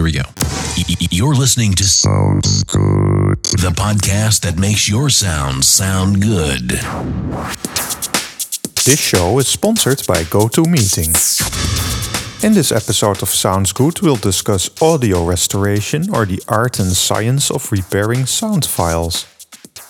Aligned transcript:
here 0.00 0.04
we 0.04 0.12
go. 0.12 0.22
You're 1.10 1.34
listening 1.34 1.74
to 1.74 1.84
Sounds 1.84 2.64
Good, 2.64 3.42
the 3.60 3.70
podcast 3.76 4.40
that 4.40 4.58
makes 4.58 4.88
your 4.88 5.10
sounds 5.10 5.66
sound 5.66 6.22
good. 6.22 6.70
This 8.86 8.98
show 8.98 9.38
is 9.38 9.46
sponsored 9.46 10.06
by 10.06 10.22
GoToMeeting. 10.22 11.12
In 12.42 12.54
this 12.54 12.72
episode 12.72 13.22
of 13.22 13.28
Sounds 13.28 13.74
Good, 13.74 14.00
we'll 14.00 14.16
discuss 14.16 14.70
audio 14.80 15.22
restoration 15.22 16.08
or 16.14 16.24
the 16.24 16.42
art 16.48 16.78
and 16.78 16.92
science 16.92 17.50
of 17.50 17.70
repairing 17.70 18.24
sound 18.24 18.64
files. 18.64 19.29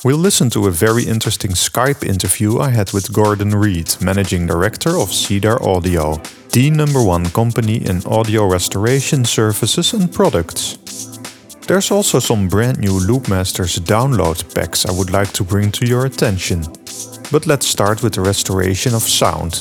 We'll 0.02 0.16
listen 0.16 0.48
to 0.50 0.66
a 0.66 0.70
very 0.70 1.02
interesting 1.04 1.50
Skype 1.50 2.08
interview 2.08 2.58
I 2.58 2.70
had 2.70 2.90
with 2.94 3.12
Gordon 3.12 3.54
Reid, 3.54 4.00
Managing 4.00 4.46
Director 4.46 4.96
of 4.96 5.12
Cedar 5.12 5.62
Audio, 5.62 6.16
the 6.52 6.70
number 6.70 7.02
one 7.02 7.28
company 7.28 7.84
in 7.84 8.02
audio 8.06 8.46
restoration 8.46 9.26
services 9.26 9.92
and 9.92 10.10
products. 10.10 10.78
There's 11.66 11.90
also 11.90 12.18
some 12.18 12.48
brand 12.48 12.78
new 12.78 12.98
Loopmasters 12.98 13.78
download 13.80 14.54
packs 14.54 14.86
I 14.86 14.92
would 14.92 15.10
like 15.10 15.34
to 15.34 15.44
bring 15.44 15.70
to 15.72 15.86
your 15.86 16.06
attention. 16.06 16.62
But 17.30 17.46
let's 17.46 17.66
start 17.66 18.02
with 18.02 18.14
the 18.14 18.22
restoration 18.22 18.94
of 18.94 19.02
sound. 19.02 19.56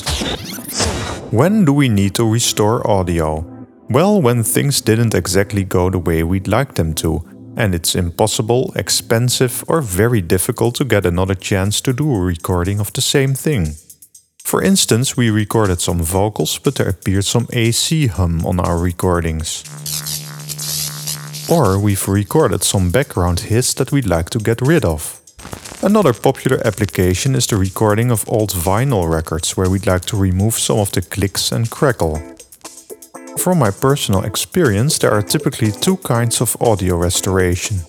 When 1.30 1.66
do 1.66 1.74
we 1.74 1.90
need 1.90 2.14
to 2.14 2.24
restore 2.24 2.90
audio? 2.90 3.44
Well, 3.90 4.22
when 4.22 4.42
things 4.42 4.80
didn't 4.80 5.14
exactly 5.14 5.64
go 5.64 5.90
the 5.90 5.98
way 5.98 6.22
we'd 6.22 6.48
like 6.48 6.76
them 6.76 6.94
to, 6.94 7.22
and 7.60 7.74
it's 7.74 7.94
impossible, 7.94 8.72
expensive, 8.74 9.62
or 9.68 9.82
very 9.82 10.22
difficult 10.22 10.74
to 10.76 10.84
get 10.84 11.04
another 11.04 11.34
chance 11.34 11.82
to 11.82 11.92
do 11.92 12.10
a 12.14 12.18
recording 12.18 12.80
of 12.80 12.90
the 12.94 13.02
same 13.02 13.34
thing. 13.34 13.74
For 14.42 14.62
instance, 14.62 15.14
we 15.14 15.28
recorded 15.28 15.80
some 15.80 16.02
vocals, 16.02 16.58
but 16.58 16.76
there 16.76 16.88
appeared 16.88 17.26
some 17.26 17.46
AC 17.52 18.06
hum 18.06 18.46
on 18.46 18.60
our 18.60 18.78
recordings. 18.78 19.62
Or 21.50 21.78
we've 21.78 22.08
recorded 22.08 22.62
some 22.64 22.90
background 22.90 23.40
hiss 23.40 23.74
that 23.74 23.92
we'd 23.92 24.06
like 24.06 24.30
to 24.30 24.38
get 24.38 24.62
rid 24.62 24.84
of. 24.84 25.20
Another 25.82 26.14
popular 26.14 26.66
application 26.66 27.34
is 27.34 27.46
the 27.46 27.56
recording 27.56 28.10
of 28.10 28.24
old 28.26 28.52
vinyl 28.52 29.06
records, 29.06 29.54
where 29.56 29.68
we'd 29.68 29.86
like 29.86 30.06
to 30.06 30.16
remove 30.16 30.54
some 30.54 30.78
of 30.78 30.92
the 30.92 31.02
clicks 31.02 31.52
and 31.52 31.70
crackle. 31.70 32.39
From 33.38 33.58
my 33.58 33.70
personal 33.70 34.24
experience, 34.24 34.98
there 34.98 35.12
are 35.12 35.22
typically 35.22 35.72
two 35.72 35.96
kinds 35.98 36.40
of 36.40 36.56
audio 36.60 36.96
restoration. 36.96 37.80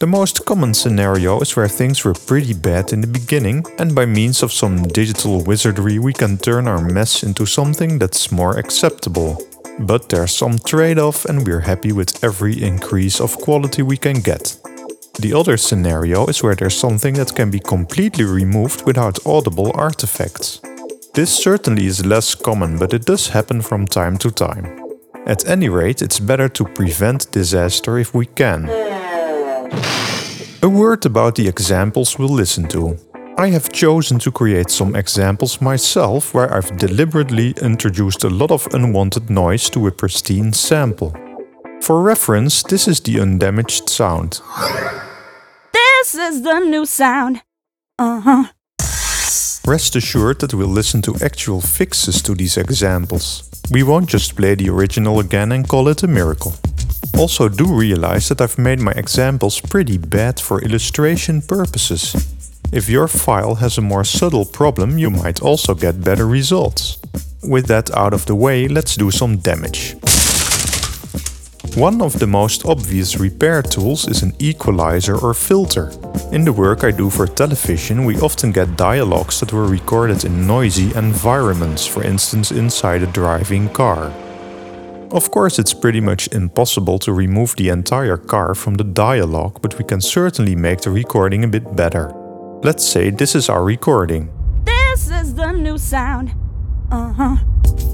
The 0.00 0.06
most 0.06 0.46
common 0.46 0.74
scenario 0.74 1.40
is 1.40 1.54
where 1.54 1.68
things 1.68 2.04
were 2.04 2.14
pretty 2.14 2.54
bad 2.54 2.92
in 2.92 3.00
the 3.00 3.06
beginning, 3.06 3.64
and 3.78 3.94
by 3.94 4.06
means 4.06 4.42
of 4.42 4.52
some 4.52 4.82
digital 4.82 5.42
wizardry, 5.44 5.98
we 5.98 6.12
can 6.12 6.38
turn 6.38 6.66
our 6.66 6.80
mess 6.80 7.22
into 7.22 7.46
something 7.46 7.98
that's 7.98 8.32
more 8.32 8.58
acceptable. 8.58 9.38
But 9.78 10.08
there's 10.08 10.36
some 10.36 10.58
trade 10.58 10.98
off, 10.98 11.24
and 11.26 11.46
we're 11.46 11.60
happy 11.60 11.92
with 11.92 12.24
every 12.24 12.62
increase 12.62 13.20
of 13.20 13.36
quality 13.36 13.82
we 13.82 13.96
can 13.96 14.20
get. 14.20 14.56
The 15.20 15.34
other 15.34 15.56
scenario 15.58 16.26
is 16.26 16.42
where 16.42 16.54
there's 16.54 16.78
something 16.78 17.14
that 17.14 17.34
can 17.34 17.50
be 17.50 17.60
completely 17.60 18.24
removed 18.24 18.86
without 18.86 19.24
audible 19.26 19.70
artifacts. 19.74 20.60
This 21.20 21.36
certainly 21.36 21.84
is 21.84 22.06
less 22.06 22.34
common, 22.34 22.78
but 22.78 22.94
it 22.94 23.04
does 23.04 23.28
happen 23.28 23.60
from 23.60 23.84
time 23.84 24.16
to 24.16 24.30
time. 24.30 24.80
At 25.26 25.46
any 25.46 25.68
rate, 25.68 26.00
it's 26.00 26.18
better 26.18 26.48
to 26.48 26.64
prevent 26.64 27.30
disaster 27.30 27.98
if 27.98 28.14
we 28.14 28.24
can. 28.24 28.64
A 30.62 30.68
word 30.68 31.04
about 31.04 31.34
the 31.34 31.46
examples 31.46 32.18
we'll 32.18 32.30
listen 32.30 32.66
to. 32.68 32.96
I 33.36 33.48
have 33.48 33.70
chosen 33.70 34.18
to 34.20 34.32
create 34.32 34.70
some 34.70 34.96
examples 34.96 35.60
myself 35.60 36.32
where 36.32 36.50
I've 36.54 36.78
deliberately 36.78 37.52
introduced 37.60 38.24
a 38.24 38.30
lot 38.30 38.50
of 38.50 38.66
unwanted 38.72 39.28
noise 39.28 39.68
to 39.70 39.88
a 39.88 39.92
pristine 39.92 40.54
sample. 40.54 41.14
For 41.82 42.00
reference, 42.00 42.62
this 42.62 42.88
is 42.88 42.98
the 42.98 43.20
undamaged 43.20 43.90
sound. 43.90 44.40
This 45.74 46.14
is 46.14 46.40
the 46.40 46.60
new 46.60 46.86
sound. 46.86 47.42
Uh 47.98 48.20
huh. 48.20 48.44
Rest 49.66 49.96
assured 49.96 50.40
that 50.40 50.54
we'll 50.54 50.68
listen 50.68 51.02
to 51.02 51.16
actual 51.22 51.60
fixes 51.60 52.22
to 52.22 52.34
these 52.34 52.56
examples. 52.56 53.50
We 53.70 53.82
won't 53.82 54.08
just 54.08 54.36
play 54.36 54.54
the 54.54 54.70
original 54.70 55.20
again 55.20 55.52
and 55.52 55.68
call 55.68 55.88
it 55.88 56.02
a 56.02 56.08
miracle. 56.08 56.54
Also, 57.18 57.48
do 57.48 57.66
realize 57.66 58.28
that 58.28 58.40
I've 58.40 58.58
made 58.58 58.80
my 58.80 58.92
examples 58.92 59.60
pretty 59.60 59.98
bad 59.98 60.40
for 60.40 60.62
illustration 60.62 61.42
purposes. 61.42 62.14
If 62.72 62.88
your 62.88 63.08
file 63.08 63.56
has 63.56 63.78
a 63.78 63.82
more 63.82 64.04
subtle 64.04 64.44
problem, 64.44 64.98
you 64.98 65.10
might 65.10 65.42
also 65.42 65.74
get 65.74 66.04
better 66.04 66.26
results. 66.26 66.98
With 67.42 67.66
that 67.66 67.90
out 67.96 68.14
of 68.14 68.26
the 68.26 68.34
way, 68.34 68.68
let's 68.68 68.96
do 68.96 69.10
some 69.10 69.38
damage. 69.38 69.96
One 71.76 72.02
of 72.02 72.18
the 72.18 72.26
most 72.26 72.66
obvious 72.66 73.18
repair 73.20 73.62
tools 73.62 74.08
is 74.08 74.22
an 74.22 74.34
equalizer 74.40 75.16
or 75.16 75.34
filter. 75.34 75.92
In 76.32 76.44
the 76.44 76.52
work 76.52 76.82
I 76.82 76.90
do 76.90 77.08
for 77.08 77.28
television, 77.28 78.04
we 78.04 78.18
often 78.18 78.50
get 78.50 78.76
dialogues 78.76 79.38
that 79.38 79.52
were 79.52 79.66
recorded 79.66 80.24
in 80.24 80.48
noisy 80.48 80.92
environments, 80.96 81.86
for 81.86 82.02
instance 82.02 82.50
inside 82.50 83.02
a 83.02 83.06
driving 83.06 83.68
car. 83.68 84.10
Of 85.12 85.30
course, 85.30 85.60
it's 85.60 85.72
pretty 85.72 86.00
much 86.00 86.28
impossible 86.32 86.98
to 87.00 87.12
remove 87.12 87.54
the 87.54 87.68
entire 87.68 88.16
car 88.16 88.56
from 88.56 88.74
the 88.74 88.84
dialogue, 88.84 89.62
but 89.62 89.78
we 89.78 89.84
can 89.84 90.00
certainly 90.00 90.56
make 90.56 90.80
the 90.80 90.90
recording 90.90 91.44
a 91.44 91.48
bit 91.48 91.76
better. 91.76 92.12
Let's 92.64 92.84
say 92.84 93.10
this 93.10 93.36
is 93.36 93.48
our 93.48 93.62
recording. 93.62 94.28
This 94.64 95.08
is 95.08 95.34
the 95.34 95.52
new 95.52 95.78
sound. 95.78 96.34
Uh 96.90 97.12
huh. 97.12 97.36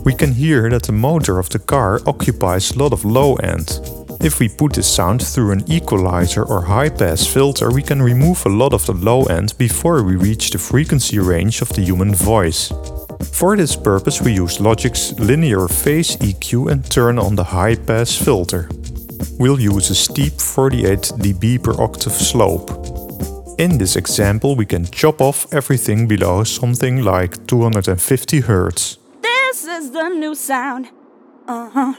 We 0.07 0.15
can 0.15 0.35
hear 0.35 0.71
that 0.71 0.85
the 0.85 0.93
motor 0.93 1.41
of 1.41 1.49
the 1.49 1.59
car 1.59 2.01
occupies 2.07 2.71
a 2.71 2.79
lot 2.79 2.93
of 2.93 3.05
low 3.05 3.35
end. 3.43 3.81
If 4.21 4.39
we 4.39 4.49
put 4.49 4.75
this 4.75 4.87
sound 4.87 5.21
through 5.21 5.51
an 5.51 5.65
equalizer 5.67 6.45
or 6.45 6.63
high 6.63 6.91
pass 6.91 7.27
filter, 7.27 7.73
we 7.73 7.83
can 7.83 8.01
remove 8.01 8.47
a 8.47 8.49
lot 8.49 8.73
of 8.73 8.87
the 8.87 8.93
low 8.93 9.25
end 9.25 9.59
before 9.59 10.05
we 10.05 10.15
reach 10.15 10.51
the 10.51 10.59
frequency 10.59 11.19
range 11.19 11.61
of 11.61 11.71
the 11.71 11.83
human 11.83 12.15
voice. 12.15 12.73
For 13.33 13.57
this 13.57 13.75
purpose, 13.75 14.23
we 14.23 14.33
use 14.33 14.61
Logic's 14.61 15.13
linear 15.19 15.67
phase 15.67 16.17
EQ 16.19 16.71
and 16.71 16.89
turn 16.89 17.19
on 17.19 17.35
the 17.35 17.43
high 17.43 17.75
pass 17.75 18.15
filter. 18.15 18.69
We'll 19.41 19.59
use 19.59 19.91
a 19.91 19.97
steep 19.97 20.35
48 20.35 20.99
dB 21.19 21.65
per 21.65 21.83
octave 21.83 22.13
slope. 22.13 22.71
In 23.59 23.77
this 23.77 23.97
example, 23.97 24.55
we 24.55 24.67
can 24.67 24.85
chop 24.85 25.21
off 25.21 25.53
everything 25.53 26.07
below 26.07 26.45
something 26.45 27.03
like 27.03 27.45
250 27.49 28.43
Hz. 28.43 28.99
This 29.57 29.85
is 29.85 29.91
the 29.91 30.09
new 30.11 30.35
sound. 30.35 30.91
Uh 31.49 31.71
huh. 31.71 31.95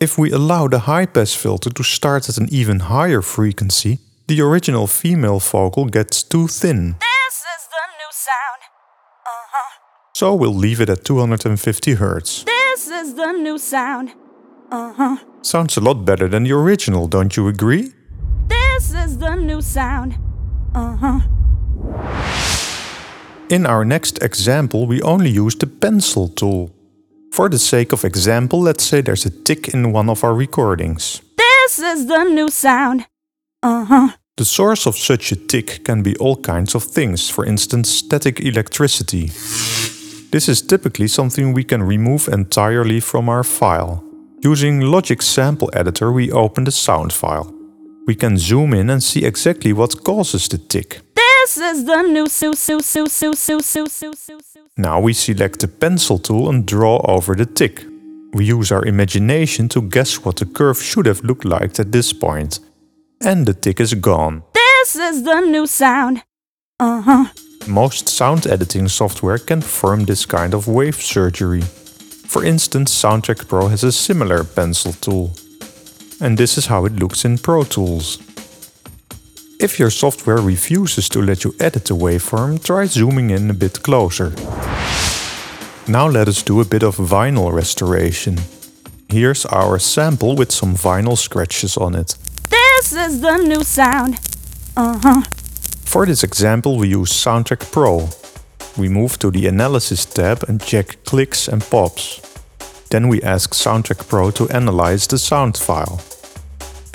If 0.00 0.16
we 0.16 0.30
allow 0.30 0.66
the 0.66 0.78
high 0.78 1.04
pass 1.04 1.34
filter 1.34 1.68
to 1.68 1.82
start 1.82 2.26
at 2.30 2.38
an 2.38 2.48
even 2.50 2.80
higher 2.80 3.20
frequency, 3.20 3.98
the 4.28 4.40
original 4.40 4.86
female 4.86 5.38
vocal 5.38 5.84
gets 5.84 6.22
too 6.22 6.48
thin. 6.48 6.96
This 7.00 7.36
is 7.54 7.68
the 7.74 7.86
new 8.00 8.12
sound. 8.12 8.62
Uh 9.26 9.44
huh. 9.52 9.72
So 10.14 10.34
we'll 10.34 10.54
leave 10.54 10.80
it 10.80 10.88
at 10.88 11.04
250 11.04 11.96
Hz. 11.96 12.44
This 12.46 12.88
is 12.88 13.14
the 13.14 13.32
new 13.32 13.58
sound. 13.58 14.14
Uh 14.70 14.94
huh. 14.94 15.16
Sounds 15.42 15.76
a 15.76 15.82
lot 15.82 16.06
better 16.06 16.28
than 16.28 16.44
the 16.44 16.52
original, 16.52 17.08
don't 17.08 17.36
you 17.36 17.46
agree? 17.46 17.92
This 18.48 18.94
is 18.94 19.18
the 19.18 19.34
new 19.34 19.60
sound. 19.60 20.16
Uh 20.74 20.96
huh. 20.96 21.20
In 23.50 23.66
our 23.66 23.84
next 23.84 24.22
example, 24.22 24.86
we 24.86 25.02
only 25.02 25.28
use 25.28 25.54
the 25.56 25.66
pencil 25.66 26.28
tool. 26.28 26.72
For 27.36 27.50
the 27.50 27.58
sake 27.58 27.92
of 27.92 28.02
example, 28.02 28.62
let's 28.62 28.82
say 28.82 29.02
there's 29.02 29.26
a 29.26 29.30
tick 29.30 29.68
in 29.68 29.92
one 29.92 30.08
of 30.08 30.24
our 30.24 30.32
recordings. 30.32 31.20
This 31.36 31.78
is 31.78 32.06
the 32.06 32.24
new 32.24 32.48
sound. 32.48 33.04
Uh 33.62 33.84
huh. 33.84 34.08
The 34.38 34.46
source 34.46 34.86
of 34.86 34.96
such 34.96 35.32
a 35.32 35.36
tick 35.36 35.84
can 35.84 36.02
be 36.02 36.16
all 36.16 36.36
kinds 36.36 36.74
of 36.74 36.82
things, 36.82 37.28
for 37.28 37.44
instance, 37.44 37.90
static 37.90 38.40
electricity. 38.40 39.26
This 40.30 40.48
is 40.48 40.62
typically 40.62 41.08
something 41.08 41.52
we 41.52 41.64
can 41.64 41.82
remove 41.82 42.26
entirely 42.26 43.00
from 43.00 43.28
our 43.28 43.44
file. 43.44 44.02
Using 44.42 44.80
Logic 44.80 45.20
Sample 45.20 45.68
Editor, 45.74 46.10
we 46.12 46.32
open 46.32 46.64
the 46.64 46.72
sound 46.72 47.12
file. 47.12 47.52
We 48.06 48.14
can 48.14 48.38
zoom 48.38 48.72
in 48.72 48.88
and 48.88 49.02
see 49.02 49.26
exactly 49.26 49.74
what 49.74 50.04
causes 50.04 50.48
the 50.48 50.56
tick. 50.56 51.02
This 51.46 51.58
is 51.58 51.84
the 51.84 52.02
new. 52.02 52.26
Now 54.76 55.00
we 55.00 55.12
select 55.12 55.60
the 55.60 55.68
pencil 55.68 56.18
tool 56.18 56.48
and 56.50 56.66
draw 56.66 57.00
over 57.04 57.36
the 57.36 57.46
tick. 57.46 57.84
We 58.32 58.46
use 58.46 58.72
our 58.72 58.84
imagination 58.84 59.68
to 59.68 59.80
guess 59.80 60.24
what 60.24 60.36
the 60.38 60.46
curve 60.46 60.82
should 60.82 61.06
have 61.06 61.22
looked 61.22 61.44
like 61.44 61.78
at 61.78 61.92
this 61.92 62.12
point. 62.12 62.58
And 63.20 63.46
the 63.46 63.54
tick 63.54 63.78
is 63.78 63.94
gone. 63.94 64.42
This 64.54 64.96
is 64.96 65.22
the 65.22 65.40
new 65.40 65.68
sound. 65.68 66.24
Uh 66.80 67.00
huh. 67.00 67.26
Most 67.68 68.08
sound 68.08 68.48
editing 68.48 68.88
software 68.88 69.38
can 69.38 69.60
perform 69.60 70.06
this 70.06 70.26
kind 70.26 70.52
of 70.52 70.66
wave 70.66 70.96
surgery. 70.96 71.62
For 72.26 72.44
instance, 72.44 72.92
Soundtrack 72.92 73.46
Pro 73.46 73.68
has 73.68 73.84
a 73.84 73.92
similar 73.92 74.42
pencil 74.42 74.94
tool. 74.94 75.30
And 76.20 76.36
this 76.36 76.58
is 76.58 76.66
how 76.66 76.86
it 76.86 76.96
looks 76.96 77.24
in 77.24 77.38
Pro 77.38 77.62
Tools. 77.62 78.18
If 79.58 79.78
your 79.78 79.90
software 79.90 80.36
refuses 80.36 81.08
to 81.08 81.22
let 81.22 81.42
you 81.42 81.54
edit 81.58 81.86
the 81.86 81.94
waveform, 81.94 82.62
try 82.62 82.84
zooming 82.84 83.30
in 83.30 83.48
a 83.48 83.54
bit 83.54 83.82
closer. 83.82 84.34
Now 85.88 86.08
let 86.08 86.28
us 86.28 86.42
do 86.42 86.60
a 86.60 86.64
bit 86.64 86.82
of 86.82 86.96
vinyl 86.96 87.50
restoration. 87.50 88.38
Here's 89.08 89.46
our 89.46 89.78
sample 89.78 90.36
with 90.36 90.52
some 90.52 90.74
vinyl 90.74 91.16
scratches 91.16 91.78
on 91.78 91.94
it. 91.94 92.16
This 92.50 92.92
is 92.92 93.22
the 93.22 93.38
new 93.38 93.64
sound. 93.64 94.18
Uh 94.76 94.98
huh. 95.02 95.22
For 95.86 96.04
this 96.04 96.22
example 96.22 96.76
we 96.76 96.88
use 96.88 97.10
Soundtrack 97.10 97.72
Pro. 97.72 98.10
We 98.76 98.90
move 98.90 99.18
to 99.20 99.30
the 99.30 99.46
Analysis 99.46 100.04
tab 100.04 100.42
and 100.48 100.60
check 100.60 101.02
clicks 101.04 101.48
and 101.48 101.62
pops. 101.62 102.20
Then 102.90 103.08
we 103.08 103.22
ask 103.22 103.54
Soundtrack 103.54 104.06
Pro 104.06 104.30
to 104.32 104.50
analyze 104.50 105.06
the 105.06 105.18
sound 105.18 105.56
file. 105.56 106.02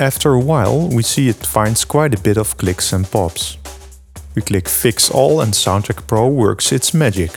After 0.02 0.34
a 0.34 0.40
while 0.40 0.88
we 0.88 1.04
see 1.04 1.30
it 1.30 1.46
finds 1.46 1.86
quite 1.86 2.16
a 2.16 2.22
bit 2.24 2.36
of 2.36 2.58
clicks 2.58 2.92
and 2.92 3.06
pops. 3.06 3.58
We 4.34 4.42
click 4.42 4.68
Fix 4.68 5.12
All 5.12 5.42
and 5.42 5.54
Soundtrack 5.54 6.08
Pro 6.08 6.28
works 6.28 6.72
its 6.72 6.92
magic. 6.92 7.32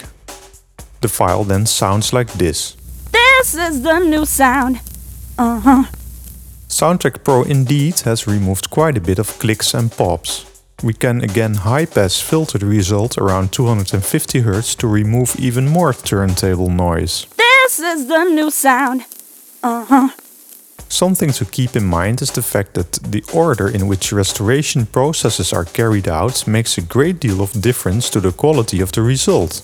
The 1.02 1.08
file 1.08 1.44
then 1.44 1.66
sounds 1.66 2.14
like 2.14 2.32
this. 2.32 2.74
This 3.12 3.54
is 3.54 3.82
the 3.82 3.98
new 3.98 4.24
sound. 4.24 4.80
Uh 5.36 5.60
huh. 5.60 5.84
Soundtrack 6.68 7.22
Pro 7.22 7.42
indeed 7.42 8.00
has 8.00 8.26
removed 8.26 8.70
quite 8.70 8.96
a 8.96 9.06
bit 9.08 9.18
of 9.18 9.38
clicks 9.38 9.74
and 9.74 9.92
pops. 9.92 10.46
We 10.82 10.94
can 10.94 11.22
again 11.22 11.54
high-pass 11.56 12.18
filter 12.22 12.56
the 12.56 12.66
result 12.66 13.18
around 13.18 13.52
250 13.52 14.40
Hz 14.40 14.74
to 14.78 14.86
remove 14.86 15.36
even 15.38 15.68
more 15.68 15.92
turntable 15.92 16.70
noise. 16.70 17.26
This 17.36 17.78
is 17.78 18.06
the 18.06 18.24
new 18.24 18.50
sound. 18.50 19.04
Uh 19.62 19.84
huh. 19.84 20.08
Something 20.88 21.32
to 21.32 21.44
keep 21.44 21.74
in 21.74 21.84
mind 21.84 22.22
is 22.22 22.30
the 22.30 22.42
fact 22.42 22.74
that 22.74 22.92
the 23.10 23.24
order 23.32 23.68
in 23.68 23.88
which 23.88 24.12
restoration 24.12 24.86
processes 24.86 25.52
are 25.52 25.64
carried 25.64 26.08
out 26.08 26.46
makes 26.46 26.78
a 26.78 26.82
great 26.82 27.18
deal 27.18 27.40
of 27.42 27.60
difference 27.60 28.08
to 28.10 28.20
the 28.20 28.32
quality 28.32 28.80
of 28.80 28.92
the 28.92 29.02
result. 29.02 29.62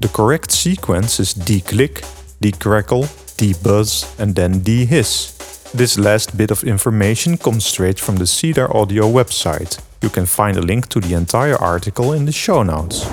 The 0.00 0.08
correct 0.08 0.52
sequence 0.52 1.20
is 1.20 1.34
declick, 1.34 2.04
decrackle, 2.42 3.08
debuzz 3.38 4.04
and 4.18 4.34
then 4.34 4.60
dehiss. 4.60 5.72
This 5.72 5.98
last 5.98 6.36
bit 6.36 6.50
of 6.50 6.64
information 6.64 7.36
comes 7.36 7.64
straight 7.64 7.98
from 7.98 8.16
the 8.16 8.26
Cedar 8.26 8.74
Audio 8.76 9.10
website. 9.10 9.80
You 10.02 10.10
can 10.10 10.26
find 10.26 10.56
a 10.56 10.62
link 10.62 10.88
to 10.88 11.00
the 11.00 11.14
entire 11.14 11.56
article 11.56 12.12
in 12.12 12.26
the 12.26 12.32
show 12.32 12.62
notes. 12.62 13.06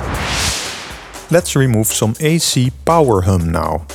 Let's 1.31 1.55
remove 1.55 1.87
some 1.87 2.15
AC 2.19 2.71
power 2.85 3.21
hum 3.21 3.51
now. 3.51 3.87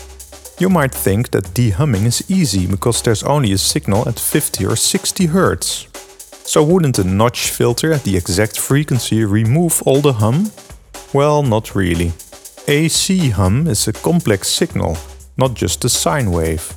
You 0.61 0.69
might 0.69 0.93
think 0.93 1.31
that 1.31 1.55
dehumming 1.55 2.05
is 2.05 2.31
easy 2.31 2.67
because 2.67 3.01
there's 3.01 3.23
only 3.23 3.53
a 3.53 3.57
signal 3.57 4.07
at 4.07 4.21
50 4.21 4.67
or 4.67 4.77
60 4.77 5.29
Hz. 5.29 5.87
So 6.47 6.63
wouldn't 6.63 6.99
a 6.99 7.05
notch 7.05 7.49
filter 7.49 7.95
at 7.95 8.05
the 8.05 8.15
exact 8.15 8.59
frequency 8.59 9.25
remove 9.25 9.83
all 9.87 10.03
the 10.03 10.13
hum? 10.13 10.53
Well, 11.15 11.43
not 11.43 11.75
really. 11.75 12.13
AC 12.69 13.31
hum 13.31 13.69
is 13.69 13.89
a 13.89 13.95
complex 13.95 14.49
signal, 14.49 14.99
not 15.39 15.55
just 15.55 15.83
a 15.87 15.89
sine 15.89 16.31
wave. 16.31 16.75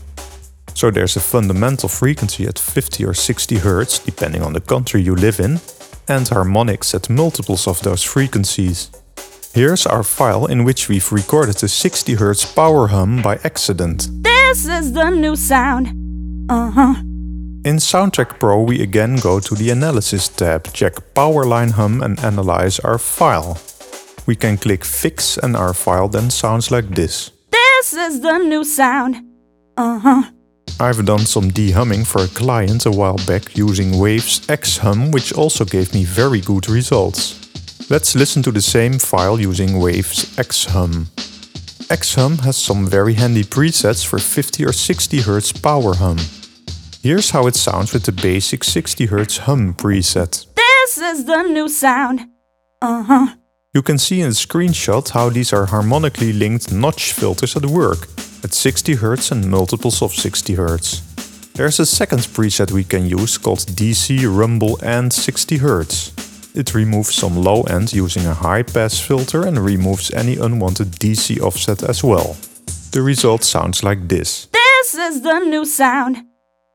So 0.74 0.90
there's 0.90 1.18
a 1.18 1.20
fundamental 1.20 1.90
frequency 1.90 2.48
at 2.48 2.58
50 2.58 3.04
or 3.04 3.14
60 3.14 3.58
Hz, 3.58 4.06
depending 4.06 4.44
on 4.44 4.54
the 4.54 4.62
country 4.62 5.02
you 5.02 5.14
live 5.14 5.42
in, 5.42 5.60
and 6.08 6.26
harmonics 6.30 6.96
at 6.96 7.10
multiples 7.10 7.68
of 7.68 7.82
those 7.82 8.02
frequencies. 8.02 8.92
Here's 9.54 9.86
our 9.86 10.02
file 10.02 10.48
in 10.48 10.64
which 10.64 10.90
we've 10.90 11.12
recorded 11.12 11.58
the 11.58 11.68
60 11.68 12.16
Hz 12.16 12.56
power 12.56 12.88
hum 12.88 13.22
by 13.22 13.36
accident. 13.44 14.10
This 14.24 14.66
is 14.66 14.94
the 14.94 15.12
new 15.12 15.36
sound. 15.36 15.90
Uh 16.50 16.72
huh. 16.72 16.96
In 17.64 17.78
Soundtrack 17.78 18.40
Pro 18.40 18.64
we 18.64 18.82
again 18.82 19.18
go 19.18 19.40
to 19.40 19.54
the 19.54 19.70
Analysis 19.70 20.28
tab, 20.28 20.74
check 20.74 20.96
Powerline 21.14 21.70
hum 21.70 22.02
and 22.02 22.20
analyze 22.22 22.80
our 22.80 22.98
file. 22.98 23.60
We 24.26 24.36
can 24.36 24.58
click 24.58 24.84
Fix 24.84 25.38
and 25.38 25.56
our 25.56 25.76
file 25.76 26.08
then 26.08 26.32
sounds 26.32 26.72
like 26.72 26.90
this. 26.90 27.30
This 27.52 27.94
is 27.94 28.22
the 28.22 28.40
new 28.40 28.64
sound. 28.64 29.18
Uh 29.78 30.00
huh. 30.00 30.24
I've 30.80 31.06
done 31.06 31.28
some 31.28 31.52
dehumming 31.52 32.08
for 32.08 32.24
a 32.24 32.28
client 32.28 32.88
a 32.88 32.92
while 32.92 33.20
back 33.28 33.56
using 33.56 34.00
Waves 34.00 34.50
X 34.50 34.78
Hum, 34.80 35.12
which 35.12 35.32
also 35.32 35.64
gave 35.64 35.94
me 35.94 36.06
very 36.06 36.42
good 36.42 36.68
results. 36.68 37.43
Let's 37.90 38.16
listen 38.16 38.42
to 38.44 38.52
the 38.52 38.62
same 38.62 38.98
file 38.98 39.40
using 39.40 39.80
Waves 39.80 40.38
X 40.40 40.66
Hum. 40.66 41.08
X 41.90 42.16
Hum 42.16 42.38
has 42.40 42.56
some 42.58 42.88
very 42.88 43.14
handy 43.14 43.44
presets 43.44 44.06
for 44.06 44.20
50 44.20 44.66
or 44.66 44.72
60 44.72 45.20
Hz 45.20 45.62
power 45.62 45.94
hum. 45.96 46.18
Here's 47.02 47.32
how 47.32 47.46
it 47.48 47.56
sounds 47.56 47.94
with 47.94 48.04
the 48.04 48.14
basic 48.14 48.64
60 48.64 49.08
Hz 49.08 49.40
hum 49.40 49.74
preset. 49.74 50.46
This 50.56 50.98
is 50.98 51.26
the 51.26 51.44
new 51.44 51.68
sound. 51.68 52.22
Uh 52.82 53.04
huh. 53.04 53.28
You 53.74 53.82
can 53.82 53.98
see 53.98 54.22
in 54.22 54.30
the 54.30 54.36
screenshot 54.36 55.10
how 55.10 55.30
these 55.30 55.52
are 55.52 55.66
harmonically 55.66 56.32
linked 56.32 56.72
notch 56.72 57.12
filters 57.12 57.56
at 57.58 57.66
work, 57.66 58.08
at 58.44 58.54
60 58.54 58.96
Hz 58.96 59.32
and 59.32 59.52
multiples 59.52 60.02
of 60.02 60.14
60 60.14 60.56
Hz. 60.56 61.54
There's 61.54 61.80
a 61.80 61.86
second 61.86 62.22
preset 62.22 62.72
we 62.72 62.86
can 62.86 63.06
use 63.06 63.38
called 63.38 63.60
DC 63.60 64.26
Rumble 64.26 64.80
and 64.82 65.12
60 65.12 65.60
Hz. 65.60 66.33
It 66.56 66.76
removes 66.76 67.16
some 67.16 67.36
low 67.36 67.64
end 67.64 67.94
using 67.94 68.26
a 68.28 68.34
high 68.34 68.64
pass 68.64 69.00
filter 69.00 69.46
and 69.48 69.58
removes 69.58 70.12
any 70.12 70.38
unwanted 70.38 70.92
DC 70.92 71.40
offset 71.42 71.82
as 71.84 72.04
well. 72.04 72.36
The 72.92 73.02
result 73.02 73.44
sounds 73.44 73.84
like 73.84 74.08
this. 74.08 74.48
This 74.52 74.94
is 74.94 75.22
the 75.22 75.40
new 75.40 75.66
sound. 75.66 76.18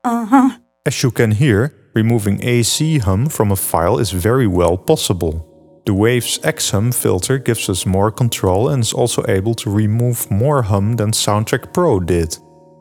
Uh 0.03 0.25
huh. 0.25 0.49
As 0.85 1.01
you 1.01 1.11
can 1.11 1.31
hear, 1.31 1.73
removing 1.93 2.43
AC 2.43 2.97
hum 2.99 3.29
from 3.29 3.51
a 3.51 3.55
file 3.55 3.99
is 3.99 4.11
very 4.11 4.47
well 4.47 4.77
possible. 4.77 5.45
The 5.85 5.93
Waves 5.93 6.39
X 6.43 6.71
hum 6.71 6.91
filter 6.91 7.37
gives 7.37 7.69
us 7.69 7.85
more 7.85 8.11
control 8.11 8.69
and 8.69 8.81
is 8.81 8.93
also 8.93 9.23
able 9.27 9.55
to 9.55 9.69
remove 9.69 10.29
more 10.29 10.61
hum 10.63 10.97
than 10.97 11.11
Soundtrack 11.11 11.73
Pro 11.73 11.99
did. 11.99 12.37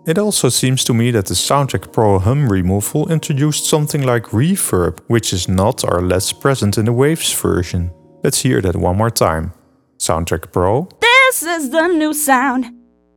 It 0.09 0.17
also 0.17 0.49
seems 0.49 0.85
to 0.85 0.95
me 0.95 1.11
that 1.11 1.27
the 1.27 1.35
Soundtrack 1.35 1.93
Pro 1.93 2.19
hum 2.19 2.49
removal 2.49 3.13
introduced 3.13 3.67
something 3.67 4.01
like 4.01 4.33
reverb, 4.33 5.01
which 5.07 5.35
is 5.35 5.49
not 5.49 5.85
or 5.85 6.01
less 6.01 6.33
present 6.33 6.79
in 6.79 6.87
the 6.87 6.95
Waves 6.95 7.31
version. 7.35 7.91
Let's 8.25 8.41
hear 8.41 8.63
that 8.63 8.75
one 8.75 8.97
more 8.97 9.11
time. 9.11 9.53
Soundtrack 9.99 10.51
Pro 10.51 10.89
This 11.03 11.43
is 11.43 11.69
the 11.69 11.89
new 11.89 12.15
sound. 12.15 12.65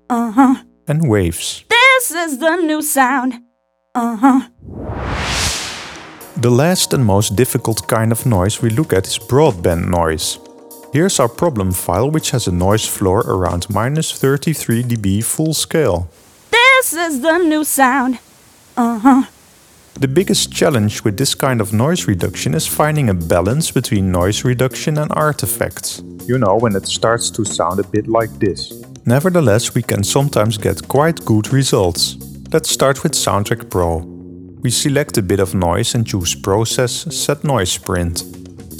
Uh 0.10 0.32
huh. 0.32 0.56
and 0.86 1.08
Waves. 1.08 1.64
This 1.70 2.12
is 2.12 2.40
the 2.40 2.58
new 2.58 2.82
sound. 2.82 3.36
Uh 3.96 4.18
huh. 4.18 4.50
The 6.36 6.52
last 6.52 6.94
and 6.94 7.06
most 7.06 7.38
difficult 7.38 7.88
kind 7.88 8.12
of 8.12 8.26
noise 8.26 8.62
we 8.62 8.70
look 8.70 8.92
at 8.92 9.08
is 9.08 9.18
broadband 9.18 9.88
noise. 9.88 10.40
Here's 10.92 11.22
our 11.22 11.30
problem 11.30 11.72
file 11.72 12.12
which 12.12 12.32
has 12.32 12.48
a 12.48 12.52
noise 12.52 12.86
floor 12.86 13.22
around 13.22 13.70
minus 13.70 14.12
33 14.12 14.84
dB 14.84 15.24
full 15.24 15.54
scale. 15.54 16.10
This 16.82 16.94
is 16.94 17.22
the 17.22 17.38
new 17.38 17.64
sound. 17.64 18.18
Uh 18.76 18.98
huh. 18.98 19.24
The 20.00 20.08
biggest 20.08 20.52
challenge 20.52 21.04
with 21.04 21.16
this 21.16 21.36
kind 21.36 21.62
of 21.62 21.72
noise 21.72 22.08
reduction 22.08 22.56
is 22.56 22.66
finding 22.66 23.08
a 23.08 23.14
balance 23.14 23.70
between 23.70 24.12
noise 24.12 24.44
reduction 24.44 24.98
and 24.98 25.12
artifacts. 25.12 26.02
You 26.26 26.40
know, 26.40 26.58
when 26.58 26.76
it 26.76 26.88
starts 26.88 27.30
to 27.32 27.46
sound 27.46 27.80
a 27.80 27.84
bit 27.84 28.08
like 28.08 28.32
this. 28.40 28.84
Nevertheless, 29.06 29.76
we 29.76 29.84
can 29.84 30.04
sometimes 30.04 30.58
get 30.58 30.88
quite 30.88 31.24
good 31.24 31.54
results. 31.54 32.18
Let's 32.52 32.72
start 32.72 33.04
with 33.04 33.12
Soundtrack 33.12 33.70
Pro. 33.70 33.98
We 34.64 34.72
select 34.72 35.20
a 35.20 35.22
bit 35.22 35.40
of 35.40 35.54
noise 35.54 35.94
and 35.94 36.08
choose 36.08 36.34
Process 36.34 36.94
Set 37.16 37.44
Noise 37.44 37.78
Print. 37.78 38.24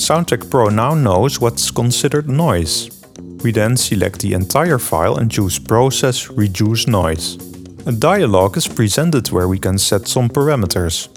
Soundtrack 0.08 0.50
Pro 0.50 0.70
now 0.70 0.96
knows 0.96 1.40
what's 1.40 1.70
considered 1.70 2.28
noise. 2.28 2.90
We 3.44 3.52
then 3.52 3.78
select 3.78 4.22
the 4.22 4.34
entire 4.34 4.80
file 4.80 5.18
and 5.18 5.30
choose 5.30 5.60
Process 5.60 6.32
Reduce 6.32 6.88
Noise. 6.88 7.51
A 7.88 7.92
dialog 7.92 8.58
is 8.58 8.68
presented 8.68 9.32
where 9.32 9.48
we 9.48 9.58
can 9.58 9.80
set 9.80 10.08
some 10.08 10.30
parameters. 10.30 11.10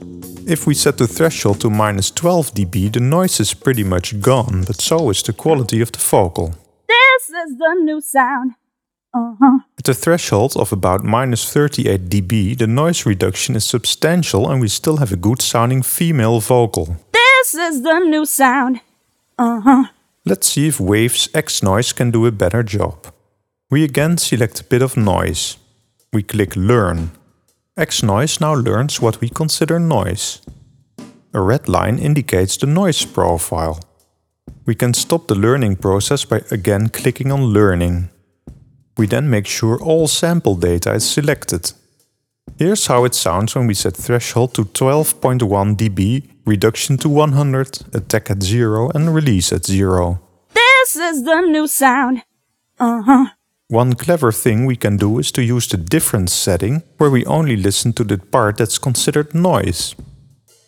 If 0.49 0.66
we 0.66 0.75
set 0.75 0.97
the 0.97 1.06
threshold 1.06 1.61
to 1.61 1.68
minus 1.68 2.11
12 2.11 2.54
dB, 2.54 2.90
the 2.90 3.00
noise 3.00 3.38
is 3.38 3.52
pretty 3.52 3.85
much 3.85 4.18
gone, 4.21 4.64
but 4.66 4.80
so 4.80 5.11
is 5.11 5.23
the 5.23 5.35
quality 5.35 5.83
of 5.83 5.92
the 5.92 5.99
vocal. 5.99 6.54
This 6.88 7.28
is 7.28 7.59
the 7.59 7.75
new 7.83 8.00
sound. 8.00 8.52
Uh 9.12 9.35
huh. 9.38 9.59
At 9.78 9.88
a 9.90 9.94
threshold 9.94 10.56
of 10.56 10.73
about 10.73 11.04
minus 11.04 11.52
38 11.52 12.09
dB, 12.09 12.56
the 12.56 12.66
noise 12.66 13.04
reduction 13.04 13.56
is 13.56 13.64
substantial 13.64 14.50
and 14.50 14.59
we 14.61 14.68
still 14.68 14.97
have 14.97 15.12
a 15.12 15.16
good 15.16 15.42
sounding 15.42 15.83
female 15.83 16.40
vocal. 16.40 16.97
This 17.12 17.54
is 17.54 17.83
the 17.83 17.99
new 17.99 18.25
sound. 18.25 18.80
Uh 19.38 19.61
huh. 19.61 19.85
Let's 20.25 20.49
see 20.49 20.68
if 20.68 20.80
Waves 20.80 21.28
X 21.35 21.62
Noise 21.62 21.92
can 21.92 22.11
do 22.11 22.25
a 22.25 22.33
better 22.33 22.62
job. 22.62 23.12
We 23.71 23.85
again 23.85 24.16
select 24.16 24.61
a 24.61 24.64
bit 24.64 24.80
of 24.80 24.97
noise. 24.97 25.59
We 26.14 26.23
click 26.23 26.54
Learn. 26.54 27.11
X 27.76 28.04
Noise 28.04 28.40
now 28.40 28.54
learns 28.54 29.00
what 29.00 29.21
we 29.21 29.28
consider 29.28 29.80
noise. 29.80 30.40
A 31.33 31.40
red 31.40 31.68
line 31.68 31.99
indicates 31.99 32.56
the 32.56 32.66
noise 32.68 33.04
profile. 33.04 33.80
We 34.64 34.76
can 34.76 34.94
stop 34.94 35.26
the 35.26 35.35
learning 35.35 35.76
process 35.76 36.25
by 36.25 36.42
again 36.52 36.88
clicking 36.90 37.33
on 37.33 37.52
Learning. 37.52 38.11
We 38.97 39.09
then 39.09 39.28
make 39.28 39.49
sure 39.49 39.83
all 39.83 40.06
sample 40.06 40.54
data 40.54 40.94
is 40.94 41.04
selected. 41.04 41.73
Here's 42.59 42.87
how 42.87 43.04
it 43.04 43.16
sounds 43.16 43.56
when 43.56 43.66
we 43.66 43.75
set 43.75 43.97
threshold 43.97 44.54
to 44.54 44.66
12.1 44.66 45.76
dB, 45.76 46.23
reduction 46.47 46.97
to 46.99 47.09
100, 47.09 47.92
attack 47.92 48.30
at 48.30 48.40
0 48.40 48.90
and 48.94 49.12
release 49.12 49.52
at 49.52 49.66
0. 49.66 50.21
This 50.54 50.94
is 50.94 51.25
the 51.25 51.40
new 51.40 51.66
sound. 51.66 52.23
Uh 52.78 53.02
huh. 53.02 53.26
One 53.75 53.95
clever 53.95 54.31
thing 54.31 54.66
we 54.66 54.76
can 54.76 54.97
do 54.99 55.19
is 55.19 55.33
to 55.33 55.43
use 55.43 55.66
the 55.66 55.76
difference 55.76 56.33
setting, 56.33 56.85
where 56.99 57.11
we 57.11 57.26
only 57.26 57.57
listen 57.57 57.93
to 57.95 58.04
the 58.04 58.19
part 58.19 58.57
that's 58.57 58.78
considered 58.78 59.35
noise. 59.35 59.97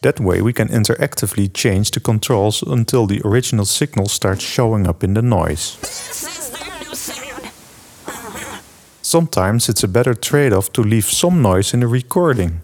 That 0.02 0.18
way 0.18 0.42
we 0.42 0.52
can 0.52 0.66
interactively 0.66 1.54
change 1.54 1.92
the 1.92 2.00
controls 2.00 2.64
until 2.64 3.06
the 3.06 3.22
original 3.24 3.64
signal 3.64 4.06
starts 4.06 4.42
showing 4.42 4.88
up 4.88 5.04
in 5.04 5.14
the 5.14 5.22
noise. 5.22 5.78
Sometimes 9.02 9.68
it's 9.68 9.84
a 9.84 9.88
better 9.88 10.14
trade-off 10.14 10.72
to 10.72 10.82
leave 10.82 11.06
some 11.06 11.40
noise 11.40 11.72
in 11.72 11.80
the 11.80 11.86
recording. 11.86 12.60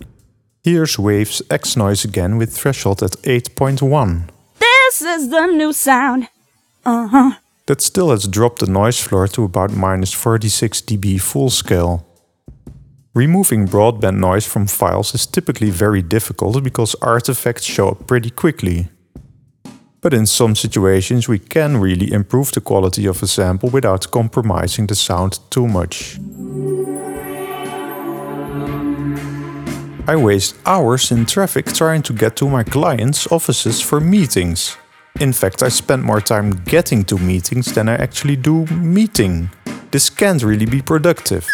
Here's 0.64 0.98
Waves 0.98 1.40
X 1.50 1.76
noise 1.76 2.04
again 2.04 2.36
with 2.36 2.52
threshold 2.52 3.00
at 3.04 3.12
8.1. 3.22 4.28
This 4.58 5.02
is 5.02 5.28
the 5.28 5.46
new 5.46 5.72
sound. 5.72 6.26
Uh 6.84 7.06
huh. 7.06 7.32
That 7.72 7.80
still 7.80 8.10
has 8.10 8.28
dropped 8.28 8.58
the 8.58 8.70
noise 8.70 9.00
floor 9.00 9.26
to 9.28 9.44
about 9.44 9.72
minus 9.72 10.12
46 10.12 10.82
dB 10.82 11.18
full 11.18 11.48
scale. 11.48 12.06
Removing 13.14 13.66
broadband 13.66 14.18
noise 14.18 14.46
from 14.46 14.66
files 14.66 15.14
is 15.14 15.26
typically 15.26 15.70
very 15.70 16.02
difficult 16.02 16.62
because 16.62 16.94
artifacts 17.00 17.64
show 17.64 17.88
up 17.88 18.06
pretty 18.06 18.28
quickly. 18.28 18.88
But 20.02 20.12
in 20.12 20.26
some 20.26 20.54
situations 20.54 21.28
we 21.28 21.38
can 21.38 21.78
really 21.78 22.12
improve 22.12 22.52
the 22.52 22.60
quality 22.60 23.06
of 23.06 23.22
a 23.22 23.26
sample 23.26 23.70
without 23.70 24.10
compromising 24.10 24.86
the 24.86 24.94
sound 24.94 25.40
too 25.48 25.66
much. 25.66 26.18
I 30.06 30.16
waste 30.16 30.56
hours 30.66 31.10
in 31.10 31.24
traffic 31.24 31.72
trying 31.72 32.02
to 32.02 32.12
get 32.12 32.36
to 32.36 32.50
my 32.50 32.64
clients' 32.64 33.26
offices 33.32 33.80
for 33.80 33.98
meetings. 33.98 34.76
In 35.20 35.32
fact, 35.32 35.62
I 35.62 35.68
spend 35.68 36.02
more 36.02 36.20
time 36.20 36.62
getting 36.64 37.04
to 37.04 37.18
meetings 37.18 37.72
than 37.72 37.88
I 37.88 37.94
actually 37.94 38.36
do 38.36 38.66
meeting. 38.66 39.50
This 39.90 40.10
can't 40.10 40.42
really 40.42 40.66
be 40.66 40.82
productive. 40.82 41.46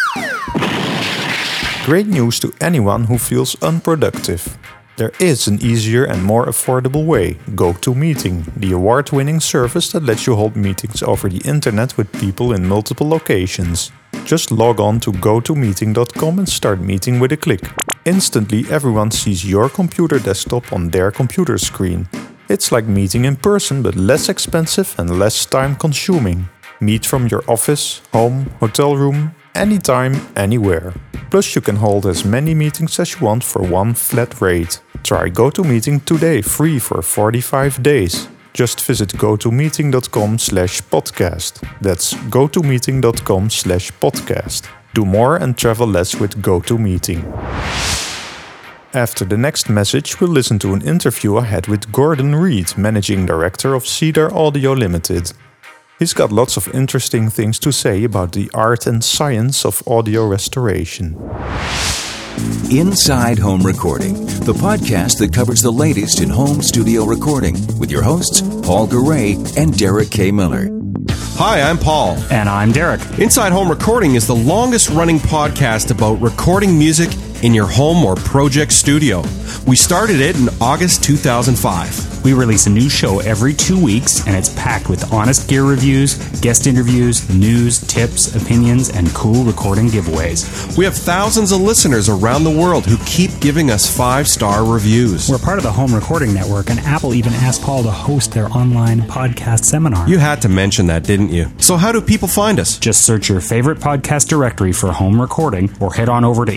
Great 1.85 2.07
news 2.07 2.39
to 2.39 2.53
anyone 2.61 3.05
who 3.05 3.17
feels 3.17 3.55
unproductive. 3.61 4.57
There 4.97 5.11
is 5.19 5.47
an 5.47 5.61
easier 5.61 6.03
and 6.03 6.23
more 6.23 6.45
affordable 6.45 7.05
way 7.05 7.35
GoToMeeting, 7.55 8.53
the 8.57 8.73
award 8.73 9.11
winning 9.11 9.39
service 9.39 9.91
that 9.91 10.03
lets 10.03 10.27
you 10.27 10.35
hold 10.35 10.55
meetings 10.55 11.01
over 11.01 11.29
the 11.29 11.41
internet 11.47 11.97
with 11.97 12.11
people 12.19 12.53
in 12.53 12.67
multiple 12.67 13.07
locations. 13.07 13.91
Just 14.25 14.51
log 14.51 14.79
on 14.79 14.99
to 14.99 15.11
gotomeeting.com 15.11 16.39
and 16.39 16.49
start 16.49 16.79
meeting 16.81 17.19
with 17.19 17.31
a 17.31 17.37
click. 17.37 17.61
Instantly, 18.05 18.65
everyone 18.69 19.11
sees 19.11 19.49
your 19.49 19.69
computer 19.69 20.19
desktop 20.19 20.73
on 20.73 20.89
their 20.89 21.11
computer 21.11 21.57
screen. 21.57 22.07
It's 22.49 22.71
like 22.71 22.87
meeting 22.87 23.25
in 23.25 23.35
person, 23.35 23.83
but 23.83 23.95
less 23.95 24.27
expensive 24.27 24.95
and 24.97 25.19
less 25.19 25.45
time 25.45 25.75
consuming. 25.75 26.49
Meet 26.81 27.05
from 27.05 27.27
your 27.27 27.43
office, 27.47 28.01
home, 28.11 28.49
hotel 28.59 28.95
room, 28.95 29.35
anytime, 29.53 30.15
anywhere. 30.35 30.93
Plus, 31.29 31.53
you 31.53 31.61
can 31.61 31.75
hold 31.75 32.07
as 32.07 32.25
many 32.25 32.55
meetings 32.55 32.99
as 32.99 33.13
you 33.13 33.25
want 33.27 33.43
for 33.43 33.61
one 33.61 33.93
flat 33.93 34.41
rate. 34.41 34.81
Try 35.03 35.29
GoToMeeting 35.29 36.05
today 36.05 36.41
free 36.41 36.79
for 36.79 37.03
45 37.03 37.83
days. 37.83 38.27
Just 38.53 38.81
visit 38.83 39.09
gotomeeting.com 39.09 40.39
slash 40.39 40.81
podcast. 40.81 41.61
That's 41.81 42.15
gotomeeting.com 42.15 43.49
slash 43.51 43.91
podcast. 43.91 44.67
Do 44.95 45.05
more 45.05 45.37
and 45.37 45.55
travel 45.55 45.87
less 45.87 46.15
with 46.15 46.41
GoToMeeting. 46.41 47.98
After 48.93 49.23
the 49.23 49.37
next 49.37 49.69
message, 49.69 50.19
we'll 50.19 50.31
listen 50.31 50.57
to 50.59 50.73
an 50.73 50.81
interview 50.81 51.37
I 51.37 51.43
had 51.43 51.67
with 51.67 51.91
Gordon 51.91 52.33
Reid, 52.33 52.75
Managing 52.75 53.23
Director 53.23 53.75
of 53.75 53.85
Cedar 53.85 54.33
Audio 54.33 54.73
Limited. 54.73 55.31
He's 55.99 56.11
got 56.13 56.31
lots 56.31 56.57
of 56.57 56.73
interesting 56.73 57.29
things 57.29 57.59
to 57.59 57.71
say 57.71 58.03
about 58.03 58.31
the 58.31 58.49
art 58.51 58.87
and 58.87 59.03
science 59.03 59.63
of 59.63 59.87
audio 59.87 60.25
restoration. 60.25 61.15
Inside 62.71 63.37
Home 63.37 63.61
Recording, 63.61 64.15
the 64.39 64.53
podcast 64.53 65.19
that 65.19 65.35
covers 65.35 65.61
the 65.61 65.71
latest 65.71 66.19
in 66.19 66.29
home 66.29 66.63
studio 66.63 67.05
recording 67.05 67.53
with 67.77 67.91
your 67.91 68.01
hosts, 68.01 68.41
Paul 68.65 68.87
Garay 68.87 69.35
and 69.55 69.77
Derek 69.77 70.09
K. 70.09 70.31
Miller. 70.31 70.67
Hi, 71.37 71.61
I'm 71.61 71.77
Paul. 71.77 72.17
And 72.31 72.49
I'm 72.49 72.71
Derek. 72.71 73.01
Inside 73.19 73.51
Home 73.51 73.69
Recording 73.69 74.15
is 74.15 74.25
the 74.25 74.35
longest 74.35 74.89
running 74.89 75.19
podcast 75.19 75.91
about 75.91 76.19
recording 76.19 76.77
music 76.77 77.11
in 77.43 77.53
your 77.53 77.67
home 77.67 78.03
or 78.03 78.15
project 78.15 78.71
studio. 78.73 79.23
We 79.65 79.75
started 79.75 80.19
it 80.19 80.35
in 80.35 80.49
August 80.61 81.03
2005. 81.03 82.23
We 82.23 82.33
release 82.33 82.67
a 82.67 82.69
new 82.69 82.89
show 82.89 83.19
every 83.19 83.53
two 83.53 83.81
weeks, 83.81 84.25
and 84.27 84.35
it's 84.35 84.53
packed 84.55 84.89
with 84.89 85.13
honest 85.13 85.47
gear 85.47 85.63
reviews, 85.63 86.15
guest 86.41 86.67
interviews, 86.67 87.29
news, 87.29 87.79
tips, 87.79 88.35
opinions, 88.35 88.89
and 88.89 89.07
cool 89.15 89.43
recording 89.45 89.87
giveaways. 89.87 90.77
We 90.77 90.83
have 90.85 90.95
thousands 90.95 91.51
of 91.51 91.61
listeners 91.61 92.09
around 92.09 92.43
the 92.43 92.51
world 92.51 92.85
who 92.85 92.97
keep 93.05 93.31
giving 93.39 93.71
us 93.71 93.95
five 93.95 94.27
star 94.27 94.65
reviews. 94.65 95.29
We're 95.29 95.37
part 95.37 95.57
of 95.59 95.63
the 95.63 95.71
Home 95.71 95.93
Recording 95.93 96.33
Network, 96.33 96.69
and 96.69 96.79
Apple 96.81 97.13
even 97.13 97.33
asked 97.33 97.61
Paul 97.61 97.83
to 97.83 97.91
host 97.91 98.33
their 98.33 98.47
online 98.47 99.01
podcast 99.01 99.63
seminar. 99.65 100.07
You 100.09 100.17
had 100.17 100.41
to 100.41 100.49
mention 100.49 100.87
that, 100.87 101.03
didn't 101.03 101.29
you? 101.29 101.47
So, 101.59 101.77
how 101.77 101.91
do 101.91 102.01
people 102.01 102.27
find 102.27 102.59
us? 102.59 102.77
Just 102.77 103.05
search 103.05 103.29
your 103.29 103.41
favorite 103.41 103.79
podcast 103.79 104.27
directory 104.27 104.73
for 104.73 104.91
home 104.91 105.21
recording, 105.21 105.69
or 105.79 105.93
head 105.93 106.09
on 106.09 106.25
over 106.25 106.45
to 106.45 106.51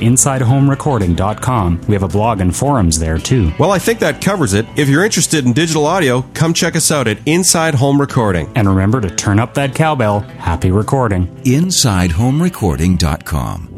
InsideHomeRecording.com. 0.73 1.81
We 1.89 1.95
have 1.95 2.03
a 2.03 2.09
blog 2.09 2.41
and 2.41 2.55
forums 2.55 2.99
there, 2.99 3.19
too. 3.19 3.53
Well, 3.59 3.73
I 3.73 3.79
think 3.79 3.99
that 4.01 4.23
covers 4.23 4.53
it. 4.55 4.67
If 4.77 4.89
you're 4.89 5.05
interested 5.05 5.45
in 5.45 5.53
digital 5.53 5.85
audio, 5.87 6.23
come 6.35 6.55
check 6.55 6.75
us 6.77 6.91
out 6.91 7.09
at 7.09 7.19
Inside 7.27 7.75
Home 7.75 8.01
Recording. 8.01 8.51
And 8.55 8.69
remember 8.69 9.01
to 9.01 9.15
turn 9.15 9.39
up 9.39 9.55
that 9.55 9.75
cowbell. 9.75 10.21
Happy 10.21 10.71
recording. 10.71 11.27
InsideHomeRecording.com. 11.45 13.69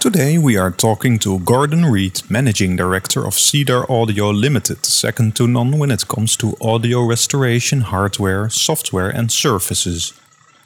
Today 0.00 0.38
we 0.38 0.56
are 0.56 0.70
talking 0.70 1.18
to 1.18 1.40
Gordon 1.40 1.84
Reid, 1.84 2.22
Managing 2.30 2.76
Director 2.76 3.26
of 3.26 3.34
Cedar 3.34 3.84
Audio 3.90 4.30
Limited, 4.30 4.86
second 4.86 5.34
to 5.36 5.48
none 5.48 5.76
when 5.76 5.90
it 5.90 6.06
comes 6.06 6.36
to 6.36 6.56
audio 6.60 7.04
restoration, 7.04 7.80
hardware, 7.80 8.48
software, 8.48 9.10
and 9.10 9.32
services. 9.32 10.12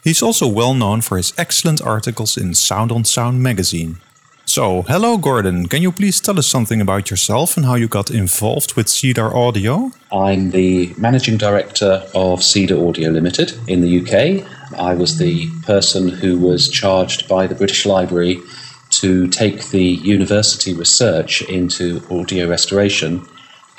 He's 0.04 0.22
also 0.22 0.46
well 0.46 0.74
known 0.74 1.00
for 1.00 1.16
his 1.16 1.32
excellent 1.38 1.80
articles 1.80 2.36
in 2.36 2.54
Sound 2.54 2.92
on 2.92 3.04
Sound 3.04 3.42
magazine. 3.42 4.02
So, 4.44 4.82
hello 4.82 5.18
Gordon, 5.18 5.66
can 5.68 5.82
you 5.82 5.92
please 5.92 6.20
tell 6.20 6.38
us 6.38 6.48
something 6.48 6.80
about 6.80 7.10
yourself 7.10 7.56
and 7.56 7.64
how 7.64 7.76
you 7.76 7.86
got 7.86 8.10
involved 8.10 8.74
with 8.74 8.88
Cedar 8.88 9.34
Audio? 9.34 9.92
I'm 10.12 10.50
the 10.50 10.92
managing 10.98 11.38
director 11.38 12.02
of 12.14 12.42
Cedar 12.42 12.76
Audio 12.76 13.10
Limited 13.10 13.54
in 13.68 13.80
the 13.80 14.00
UK. 14.00 14.46
I 14.78 14.94
was 14.94 15.18
the 15.18 15.48
person 15.62 16.08
who 16.08 16.38
was 16.38 16.68
charged 16.68 17.28
by 17.28 17.46
the 17.46 17.54
British 17.54 17.86
Library 17.86 18.40
to 18.90 19.28
take 19.28 19.68
the 19.68 19.82
university 19.82 20.74
research 20.74 21.42
into 21.42 22.02
audio 22.10 22.48
restoration 22.48 23.24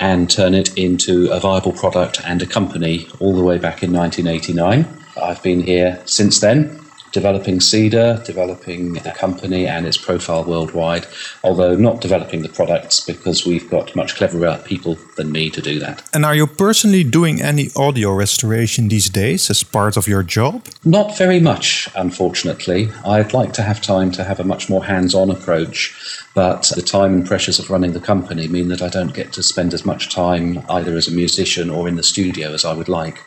and 0.00 0.30
turn 0.30 0.54
it 0.54 0.76
into 0.76 1.30
a 1.30 1.38
viable 1.38 1.72
product 1.72 2.20
and 2.24 2.42
a 2.42 2.46
company 2.46 3.06
all 3.20 3.36
the 3.36 3.44
way 3.44 3.58
back 3.58 3.82
in 3.82 3.92
1989. 3.92 4.86
I've 5.22 5.42
been 5.42 5.60
here 5.60 6.02
since 6.06 6.40
then 6.40 6.83
developing 7.14 7.60
Cedar, 7.60 8.20
developing 8.26 8.94
the 8.94 9.12
company 9.12 9.68
and 9.68 9.86
its 9.86 9.96
profile 9.96 10.44
worldwide, 10.44 11.06
although 11.44 11.76
not 11.76 12.00
developing 12.00 12.42
the 12.42 12.48
products 12.48 13.00
because 13.00 13.46
we've 13.46 13.70
got 13.70 13.94
much 13.94 14.16
cleverer 14.16 14.60
people 14.64 14.98
than 15.16 15.30
me 15.30 15.48
to 15.48 15.62
do 15.62 15.78
that. 15.78 16.02
And 16.12 16.24
are 16.24 16.34
you 16.34 16.48
personally 16.48 17.04
doing 17.04 17.40
any 17.40 17.70
audio 17.76 18.12
restoration 18.12 18.88
these 18.88 19.08
days 19.08 19.48
as 19.48 19.62
part 19.62 19.96
of 19.96 20.08
your 20.08 20.24
job? 20.24 20.66
Not 20.84 21.16
very 21.16 21.38
much, 21.38 21.88
unfortunately. 21.94 22.90
I'd 23.06 23.32
like 23.32 23.52
to 23.54 23.62
have 23.62 23.80
time 23.80 24.10
to 24.12 24.24
have 24.24 24.40
a 24.40 24.44
much 24.44 24.68
more 24.68 24.84
hands 24.84 25.14
on 25.14 25.30
approach, 25.30 25.94
but 26.34 26.72
the 26.74 26.82
time 26.82 27.14
and 27.14 27.26
pressures 27.26 27.60
of 27.60 27.70
running 27.70 27.92
the 27.92 28.00
company 28.00 28.48
mean 28.48 28.68
that 28.68 28.82
I 28.82 28.88
don't 28.88 29.14
get 29.14 29.32
to 29.34 29.42
spend 29.44 29.72
as 29.72 29.86
much 29.86 30.12
time 30.12 30.64
either 30.68 30.96
as 30.96 31.06
a 31.06 31.12
musician 31.12 31.70
or 31.70 31.86
in 31.86 31.94
the 31.94 32.02
studio 32.02 32.52
as 32.52 32.64
I 32.64 32.74
would 32.74 32.88
like. 32.88 33.22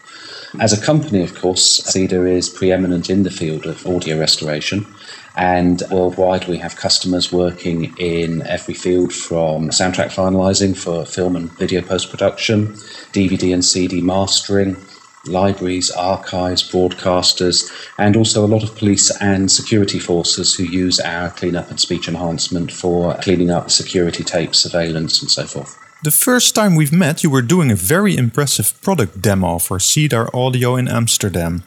As 0.60 0.74
a 0.74 0.82
company, 0.82 1.22
of 1.22 1.36
course, 1.36 1.84
Cedar 1.86 2.26
is 2.26 2.50
preeminent 2.50 3.12
in 3.12 3.22
the 3.22 3.30
field 3.30 3.68
of 3.68 3.86
audio 3.86 4.18
restoration. 4.18 4.88
And 5.36 5.84
worldwide, 5.92 6.48
we 6.48 6.58
have 6.58 6.76
customers 6.76 7.32
working 7.32 7.96
in 8.00 8.42
every 8.48 8.74
field 8.74 9.14
from 9.14 9.70
soundtrack 9.70 10.12
finalizing 10.12 10.76
for 10.76 11.06
film 11.06 11.36
and 11.36 11.52
video 11.60 11.84
post 11.84 12.10
production, 12.10 12.70
DVD 13.14 13.54
and 13.54 13.64
CD 13.64 14.02
mastering, 14.02 14.78
libraries, 15.28 15.92
archives, 15.92 16.68
broadcasters, 16.72 17.72
and 18.00 18.18
also 18.18 18.44
a 18.44 18.48
lot 18.48 18.64
of 18.64 18.76
police 18.76 19.16
and 19.22 19.52
security 19.52 20.00
forces 20.00 20.56
who 20.56 20.64
use 20.64 21.00
our 21.02 21.30
cleanup 21.30 21.70
and 21.70 21.80
speech 21.80 22.08
enhancement 22.08 22.72
for 22.72 23.14
cleaning 23.18 23.52
up 23.52 23.70
security 23.70 24.24
tapes, 24.24 24.58
surveillance, 24.58 25.22
and 25.22 25.30
so 25.30 25.46
forth. 25.46 25.87
The 26.04 26.12
first 26.12 26.54
time 26.54 26.76
we've 26.76 26.94
met, 26.94 27.24
you 27.24 27.32
were 27.32 27.42
doing 27.42 27.72
a 27.72 27.76
very 27.76 28.16
impressive 28.16 28.80
product 28.82 29.20
demo 29.20 29.58
for 29.58 29.80
Cedar 29.80 30.30
Audio 30.32 30.76
in 30.76 30.88
Amsterdam. 30.88 31.64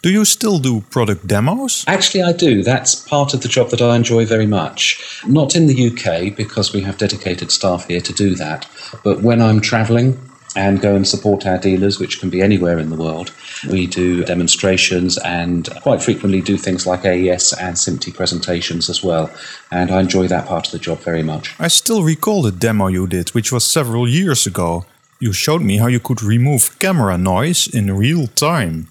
Do 0.00 0.10
you 0.10 0.24
still 0.24 0.58
do 0.58 0.80
product 0.90 1.26
demos? 1.26 1.84
Actually, 1.86 2.22
I 2.22 2.32
do. 2.32 2.62
That's 2.62 2.94
part 2.94 3.34
of 3.34 3.42
the 3.42 3.48
job 3.48 3.68
that 3.70 3.82
I 3.82 3.94
enjoy 3.94 4.24
very 4.24 4.46
much. 4.46 5.20
Not 5.26 5.54
in 5.54 5.66
the 5.66 5.88
UK 5.88 6.34
because 6.34 6.72
we 6.72 6.80
have 6.80 6.96
dedicated 6.96 7.52
staff 7.52 7.86
here 7.86 8.00
to 8.00 8.12
do 8.14 8.34
that, 8.36 8.66
but 9.02 9.20
when 9.20 9.42
I'm 9.42 9.60
traveling, 9.60 10.18
and 10.56 10.80
go 10.80 10.94
and 10.94 11.06
support 11.06 11.46
our 11.46 11.58
dealers, 11.58 11.98
which 11.98 12.20
can 12.20 12.30
be 12.30 12.40
anywhere 12.40 12.78
in 12.78 12.90
the 12.90 12.96
world. 12.96 13.32
We 13.70 13.86
do 13.86 14.24
demonstrations 14.24 15.18
and 15.18 15.68
quite 15.82 16.02
frequently 16.02 16.40
do 16.40 16.56
things 16.56 16.86
like 16.86 17.04
AES 17.04 17.52
and 17.52 17.76
SMPTE 17.76 18.14
presentations 18.14 18.90
as 18.90 19.02
well. 19.02 19.30
And 19.70 19.90
I 19.90 20.00
enjoy 20.00 20.28
that 20.28 20.46
part 20.46 20.66
of 20.66 20.72
the 20.72 20.78
job 20.78 20.98
very 21.00 21.22
much. 21.22 21.54
I 21.58 21.68
still 21.68 22.02
recall 22.02 22.42
the 22.42 22.52
demo 22.52 22.88
you 22.88 23.06
did, 23.06 23.30
which 23.30 23.52
was 23.52 23.64
several 23.64 24.08
years 24.08 24.46
ago. 24.46 24.84
You 25.20 25.32
showed 25.32 25.62
me 25.62 25.78
how 25.78 25.86
you 25.86 26.00
could 26.00 26.22
remove 26.22 26.78
camera 26.78 27.16
noise 27.16 27.66
in 27.66 27.96
real 27.96 28.26
time. 28.26 28.88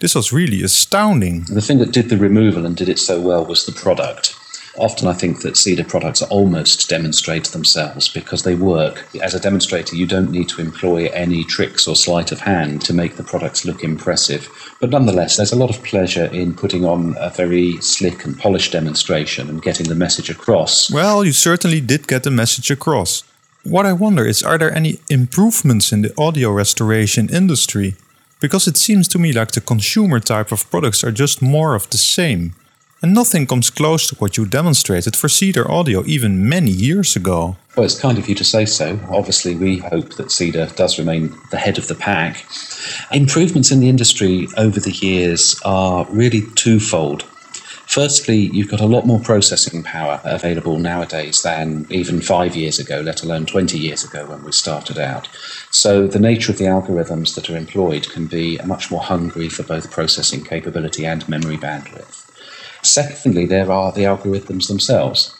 This 0.00 0.14
was 0.14 0.32
really 0.32 0.62
astounding. 0.62 1.44
The 1.44 1.60
thing 1.60 1.78
that 1.78 1.92
did 1.92 2.08
the 2.08 2.16
removal 2.16 2.66
and 2.66 2.76
did 2.76 2.88
it 2.88 2.98
so 2.98 3.20
well 3.20 3.44
was 3.44 3.66
the 3.66 3.72
product. 3.72 4.36
Often 4.78 5.08
I 5.08 5.12
think 5.12 5.42
that 5.42 5.56
Cedar 5.56 5.84
products 5.84 6.22
almost 6.22 6.88
demonstrate 6.88 7.44
themselves 7.46 8.08
because 8.08 8.42
they 8.42 8.54
work. 8.54 9.06
As 9.20 9.34
a 9.34 9.40
demonstrator, 9.40 9.96
you 9.96 10.06
don't 10.06 10.30
need 10.30 10.48
to 10.50 10.62
employ 10.62 11.06
any 11.08 11.44
tricks 11.44 11.86
or 11.86 11.94
sleight 11.94 12.32
of 12.32 12.40
hand 12.40 12.80
to 12.82 12.94
make 12.94 13.16
the 13.16 13.22
products 13.22 13.64
look 13.64 13.84
impressive. 13.84 14.48
But 14.80 14.90
nonetheless, 14.90 15.36
there's 15.36 15.52
a 15.52 15.56
lot 15.56 15.70
of 15.70 15.82
pleasure 15.84 16.24
in 16.26 16.54
putting 16.54 16.84
on 16.84 17.16
a 17.18 17.28
very 17.28 17.80
slick 17.80 18.24
and 18.24 18.38
polished 18.38 18.72
demonstration 18.72 19.48
and 19.48 19.60
getting 19.62 19.88
the 19.88 19.94
message 19.94 20.30
across. 20.30 20.90
Well, 20.90 21.24
you 21.24 21.32
certainly 21.32 21.80
did 21.80 22.08
get 22.08 22.22
the 22.22 22.30
message 22.30 22.70
across. 22.70 23.24
What 23.64 23.86
I 23.86 23.92
wonder 23.92 24.26
is 24.26 24.42
are 24.42 24.58
there 24.58 24.74
any 24.74 25.00
improvements 25.08 25.92
in 25.92 26.02
the 26.02 26.14
audio 26.18 26.50
restoration 26.50 27.28
industry? 27.28 27.94
Because 28.40 28.66
it 28.66 28.76
seems 28.76 29.06
to 29.08 29.18
me 29.18 29.32
like 29.32 29.52
the 29.52 29.60
consumer 29.60 30.18
type 30.18 30.50
of 30.50 30.68
products 30.70 31.04
are 31.04 31.12
just 31.12 31.42
more 31.42 31.76
of 31.76 31.88
the 31.90 31.98
same 31.98 32.54
and 33.02 33.12
nothing 33.12 33.46
comes 33.46 33.68
close 33.68 34.06
to 34.06 34.14
what 34.14 34.36
you 34.36 34.46
demonstrated 34.46 35.16
for 35.16 35.28
Cedar 35.28 35.68
Audio 35.70 36.04
even 36.06 36.48
many 36.48 36.70
years 36.70 37.16
ago. 37.16 37.56
Well, 37.76 37.84
it's 37.84 37.98
kind 37.98 38.16
of 38.16 38.28
you 38.28 38.34
to 38.36 38.44
say 38.44 38.64
so. 38.64 38.98
Obviously, 39.10 39.56
we 39.56 39.78
hope 39.78 40.14
that 40.14 40.30
Cedar 40.30 40.68
does 40.76 40.98
remain 40.98 41.34
the 41.50 41.56
head 41.56 41.78
of 41.78 41.88
the 41.88 41.94
pack. 41.94 42.46
Improvements 43.10 43.72
in 43.72 43.80
the 43.80 43.88
industry 43.88 44.46
over 44.56 44.78
the 44.78 44.92
years 44.92 45.60
are 45.64 46.06
really 46.10 46.42
twofold. 46.54 47.24
Firstly, 47.92 48.48
you've 48.52 48.70
got 48.70 48.80
a 48.80 48.86
lot 48.86 49.06
more 49.06 49.20
processing 49.20 49.82
power 49.82 50.20
available 50.24 50.78
nowadays 50.78 51.42
than 51.42 51.86
even 51.90 52.22
five 52.22 52.56
years 52.56 52.78
ago, 52.78 53.00
let 53.00 53.22
alone 53.22 53.44
20 53.44 53.78
years 53.78 54.04
ago 54.04 54.24
when 54.24 54.42
we 54.44 54.52
started 54.52 54.98
out. 54.98 55.28
So, 55.70 56.06
the 56.06 56.18
nature 56.18 56.52
of 56.52 56.58
the 56.58 56.64
algorithms 56.64 57.34
that 57.34 57.50
are 57.50 57.56
employed 57.56 58.08
can 58.08 58.28
be 58.28 58.58
much 58.64 58.90
more 58.90 59.02
hungry 59.02 59.48
for 59.48 59.62
both 59.62 59.90
processing 59.90 60.42
capability 60.42 61.04
and 61.04 61.28
memory 61.28 61.58
bandwidth. 61.58 62.21
Secondly, 62.92 63.46
there 63.46 63.72
are 63.72 63.90
the 63.90 64.02
algorithms 64.02 64.68
themselves. 64.68 65.34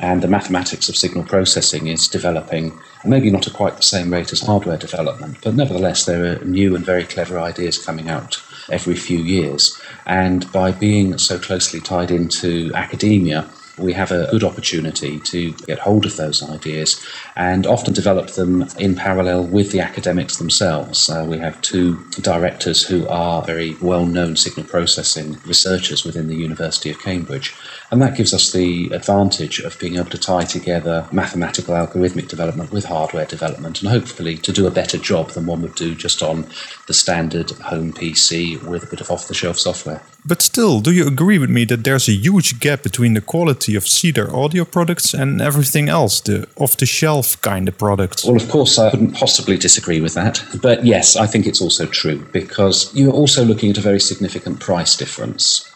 And 0.00 0.22
the 0.22 0.28
mathematics 0.28 0.88
of 0.88 0.96
signal 0.96 1.22
processing 1.22 1.86
is 1.86 2.08
developing, 2.08 2.76
maybe 3.04 3.30
not 3.30 3.46
at 3.46 3.52
quite 3.52 3.76
the 3.76 3.84
same 3.84 4.12
rate 4.12 4.32
as 4.32 4.40
hardware 4.40 4.76
development, 4.76 5.38
but 5.44 5.54
nevertheless, 5.54 6.04
there 6.04 6.24
are 6.24 6.44
new 6.44 6.74
and 6.74 6.84
very 6.84 7.04
clever 7.04 7.38
ideas 7.38 7.78
coming 7.78 8.08
out 8.08 8.42
every 8.72 8.96
few 8.96 9.18
years. 9.18 9.80
And 10.04 10.50
by 10.50 10.72
being 10.72 11.16
so 11.16 11.38
closely 11.38 11.78
tied 11.78 12.10
into 12.10 12.72
academia, 12.74 13.48
we 13.78 13.92
have 13.92 14.10
a 14.10 14.28
good 14.30 14.44
opportunity 14.44 15.20
to 15.20 15.52
get 15.66 15.78
hold 15.78 16.06
of 16.06 16.16
those 16.16 16.42
ideas 16.42 17.00
and 17.36 17.66
often 17.66 17.92
develop 17.92 18.28
them 18.30 18.66
in 18.78 18.94
parallel 18.94 19.44
with 19.44 19.70
the 19.72 19.80
academics 19.80 20.36
themselves. 20.38 21.08
Uh, 21.08 21.24
we 21.28 21.38
have 21.38 21.60
two 21.62 22.02
directors 22.22 22.82
who 22.82 23.06
are 23.08 23.42
very 23.42 23.76
well 23.80 24.06
known 24.06 24.36
signal 24.36 24.66
processing 24.66 25.36
researchers 25.46 26.04
within 26.04 26.28
the 26.28 26.36
University 26.36 26.90
of 26.90 26.98
Cambridge. 27.00 27.54
And 27.90 28.02
that 28.02 28.16
gives 28.16 28.34
us 28.34 28.52
the 28.52 28.90
advantage 28.92 29.60
of 29.60 29.78
being 29.78 29.96
able 29.96 30.10
to 30.10 30.18
tie 30.18 30.44
together 30.44 31.06
mathematical 31.12 31.74
algorithmic 31.74 32.28
development 32.28 32.72
with 32.72 32.84
hardware 32.84 33.26
development 33.26 33.80
and 33.80 33.90
hopefully 33.90 34.36
to 34.38 34.52
do 34.52 34.66
a 34.66 34.70
better 34.70 34.98
job 34.98 35.30
than 35.30 35.46
one 35.46 35.62
would 35.62 35.74
do 35.76 35.94
just 35.94 36.22
on 36.22 36.46
the 36.88 36.94
standard 36.94 37.50
home 37.50 37.92
PC 37.92 38.62
with 38.62 38.82
a 38.82 38.86
bit 38.86 39.00
of 39.00 39.10
off 39.10 39.28
the 39.28 39.34
shelf 39.34 39.58
software. 39.58 40.02
But 40.24 40.42
still, 40.42 40.80
do 40.80 40.90
you 40.90 41.06
agree 41.06 41.38
with 41.38 41.50
me 41.50 41.64
that 41.66 41.84
there's 41.84 42.08
a 42.08 42.12
huge 42.12 42.58
gap 42.58 42.82
between 42.82 43.14
the 43.14 43.20
quality 43.20 43.76
of 43.76 43.86
Cedar 43.86 44.34
audio 44.34 44.64
products 44.64 45.14
and 45.14 45.40
everything 45.40 45.88
else, 45.88 46.20
the 46.20 46.48
off 46.56 46.76
the 46.76 46.86
shelf 46.86 47.40
kind 47.42 47.68
of 47.68 47.78
products? 47.78 48.24
Well, 48.24 48.36
of 48.36 48.48
course, 48.48 48.78
I 48.78 48.90
couldn't 48.90 49.12
possibly 49.12 49.56
disagree 49.56 50.00
with 50.00 50.14
that. 50.14 50.44
But 50.60 50.84
yes, 50.84 51.14
I 51.14 51.26
think 51.26 51.46
it's 51.46 51.60
also 51.60 51.86
true 51.86 52.26
because 52.32 52.92
you're 52.94 53.12
also 53.12 53.44
looking 53.44 53.70
at 53.70 53.78
a 53.78 53.82
very 53.82 54.00
significant 54.00 54.58
price 54.58 54.96
difference. 54.96 55.70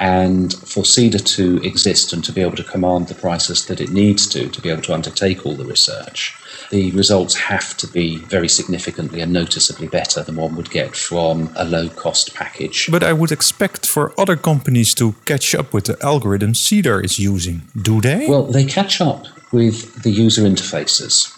And 0.00 0.52
for 0.54 0.84
Cedar 0.84 1.18
to 1.18 1.56
exist 1.64 2.12
and 2.12 2.22
to 2.24 2.32
be 2.32 2.40
able 2.40 2.56
to 2.56 2.62
command 2.62 3.08
the 3.08 3.14
prices 3.14 3.66
that 3.66 3.80
it 3.80 3.90
needs 3.90 4.28
to, 4.28 4.48
to 4.48 4.60
be 4.60 4.70
able 4.70 4.82
to 4.82 4.94
undertake 4.94 5.44
all 5.44 5.56
the 5.56 5.64
research, 5.64 6.36
the 6.70 6.92
results 6.92 7.34
have 7.34 7.76
to 7.78 7.86
be 7.88 8.18
very 8.18 8.48
significantly 8.48 9.20
and 9.20 9.32
noticeably 9.32 9.88
better 9.88 10.22
than 10.22 10.36
one 10.36 10.54
would 10.54 10.70
get 10.70 10.94
from 10.94 11.50
a 11.56 11.64
low 11.64 11.88
cost 11.88 12.34
package. 12.34 12.88
But 12.90 13.02
I 13.02 13.12
would 13.12 13.32
expect 13.32 13.86
for 13.86 14.12
other 14.20 14.36
companies 14.36 14.94
to 14.94 15.14
catch 15.24 15.54
up 15.54 15.74
with 15.74 15.86
the 15.86 15.96
algorithm 16.04 16.54
Cedar 16.54 17.00
is 17.00 17.18
using, 17.18 17.62
do 17.80 18.00
they? 18.00 18.28
Well, 18.28 18.44
they 18.44 18.66
catch 18.66 19.00
up 19.00 19.26
with 19.52 20.02
the 20.04 20.10
user 20.10 20.42
interfaces. 20.42 21.34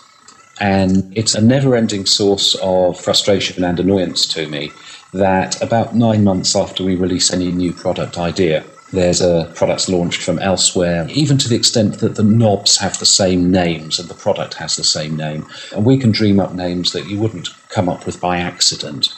And 0.61 1.17
it's 1.17 1.35
a 1.35 1.41
never 1.41 1.75
ending 1.75 2.05
source 2.05 2.55
of 2.61 3.01
frustration 3.01 3.65
and 3.65 3.81
annoyance 3.81 4.27
to 4.35 4.47
me 4.47 4.73
that 5.13 5.61
about 5.61 5.95
nine 5.95 6.25
months 6.25 6.55
after 6.55 6.85
we 6.85 6.97
release 6.97 7.33
any 7.33 7.51
new 7.51 7.73
product 7.73 8.19
idea, 8.19 8.65
there's 8.93 9.21
a 9.21 9.51
products 9.55 9.89
launched 9.89 10.23
from 10.23 10.39
elsewhere, 10.41 11.07
even 11.11 11.39
to 11.39 11.49
the 11.49 11.57
extent 11.57 12.01
that 12.01 12.17
the 12.17 12.25
knobs 12.25 12.77
have 12.79 12.99
the 12.99 13.07
same 13.07 13.51
names 13.51 13.99
and 13.99 14.09
the 14.09 14.15
product 14.15 14.55
has 14.55 14.77
the 14.77 14.85
same 14.85 15.17
name. 15.17 15.47
And 15.73 15.85
we 15.85 15.97
can 15.97 16.11
dream 16.11 16.41
up 16.41 16.55
names 16.55 16.93
that 16.93 17.09
you 17.09 17.19
wouldn't 17.19 17.51
come 17.69 17.89
up 17.89 18.05
with 18.05 18.21
by 18.21 18.39
accident. 18.39 19.15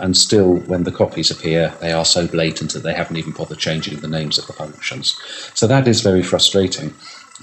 And 0.00 0.16
still, 0.16 0.56
when 0.60 0.84
the 0.84 0.92
copies 0.92 1.30
appear, 1.30 1.72
they 1.80 1.92
are 1.92 2.04
so 2.04 2.26
blatant 2.26 2.72
that 2.72 2.82
they 2.82 2.94
haven't 2.94 3.16
even 3.16 3.32
bothered 3.32 3.58
changing 3.58 4.00
the 4.00 4.08
names 4.08 4.38
of 4.38 4.46
the 4.46 4.54
functions. 4.54 5.20
So 5.54 5.66
that 5.66 5.86
is 5.86 6.00
very 6.00 6.22
frustrating. 6.22 6.94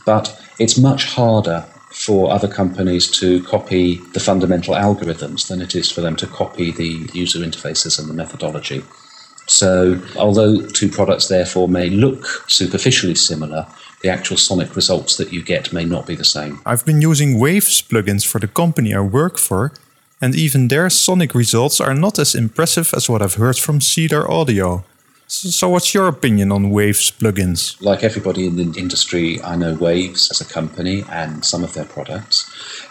But 0.05 0.37
it's 0.57 0.77
much 0.77 1.05
harder 1.05 1.65
for 1.99 2.31
other 2.31 2.47
companies 2.47 3.11
to 3.11 3.43
copy 3.43 3.97
the 4.13 4.19
fundamental 4.21 4.73
algorithms 4.73 5.49
than 5.49 5.61
it 5.61 5.75
is 5.75 5.91
for 5.91 5.99
them 5.99 6.15
to 6.15 6.25
copy 6.25 6.71
the 6.71 7.09
user 7.13 7.39
interfaces 7.39 7.99
and 7.99 8.09
the 8.09 8.13
methodology. 8.13 8.81
So, 9.47 10.01
although 10.15 10.61
two 10.61 10.87
products 10.87 11.27
therefore 11.27 11.67
may 11.67 11.89
look 11.89 12.25
superficially 12.47 13.15
similar, 13.15 13.67
the 14.01 14.09
actual 14.09 14.37
sonic 14.37 14.77
results 14.77 15.17
that 15.17 15.33
you 15.33 15.43
get 15.43 15.73
may 15.73 15.83
not 15.83 16.07
be 16.07 16.15
the 16.15 16.23
same. 16.23 16.61
I've 16.65 16.85
been 16.85 17.01
using 17.01 17.37
Waves 17.37 17.81
plugins 17.81 18.25
for 18.25 18.39
the 18.39 18.47
company 18.47 18.93
I 18.93 19.01
work 19.01 19.37
for, 19.37 19.73
and 20.21 20.35
even 20.35 20.69
their 20.69 20.89
sonic 20.89 21.35
results 21.35 21.81
are 21.81 21.93
not 21.93 22.17
as 22.17 22.33
impressive 22.33 22.93
as 22.93 23.09
what 23.09 23.21
I've 23.21 23.33
heard 23.33 23.57
from 23.57 23.81
Cedar 23.81 24.29
Audio. 24.31 24.85
So, 25.31 25.69
what's 25.69 25.93
your 25.93 26.07
opinion 26.07 26.51
on 26.51 26.71
Waves 26.71 27.11
plugins? 27.11 27.79
Like 27.83 28.03
everybody 28.03 28.47
in 28.47 28.55
the 28.55 28.79
industry, 28.79 29.39
I 29.43 29.55
know 29.57 29.75
Waves 29.75 30.31
as 30.31 30.41
a 30.41 30.53
company 30.53 31.05
and 31.07 31.45
some 31.45 31.63
of 31.63 31.75
their 31.75 31.85
products. 31.85 32.49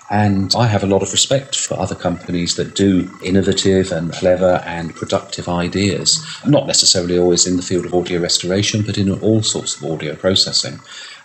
And 0.08 0.54
I 0.56 0.68
have 0.68 0.84
a 0.84 0.86
lot 0.86 1.02
of 1.02 1.10
respect 1.10 1.56
for 1.56 1.74
other 1.74 1.96
companies 1.96 2.54
that 2.54 2.76
do 2.76 3.10
innovative 3.24 3.90
and 3.90 4.12
clever 4.12 4.62
and 4.64 4.94
productive 4.94 5.48
ideas, 5.48 6.24
not 6.46 6.68
necessarily 6.68 7.18
always 7.18 7.44
in 7.44 7.56
the 7.56 7.62
field 7.62 7.86
of 7.86 7.92
audio 7.92 8.20
restoration, 8.20 8.82
but 8.82 8.98
in 8.98 9.10
all 9.20 9.42
sorts 9.42 9.74
of 9.74 9.90
audio 9.90 10.14
processing. 10.14 10.78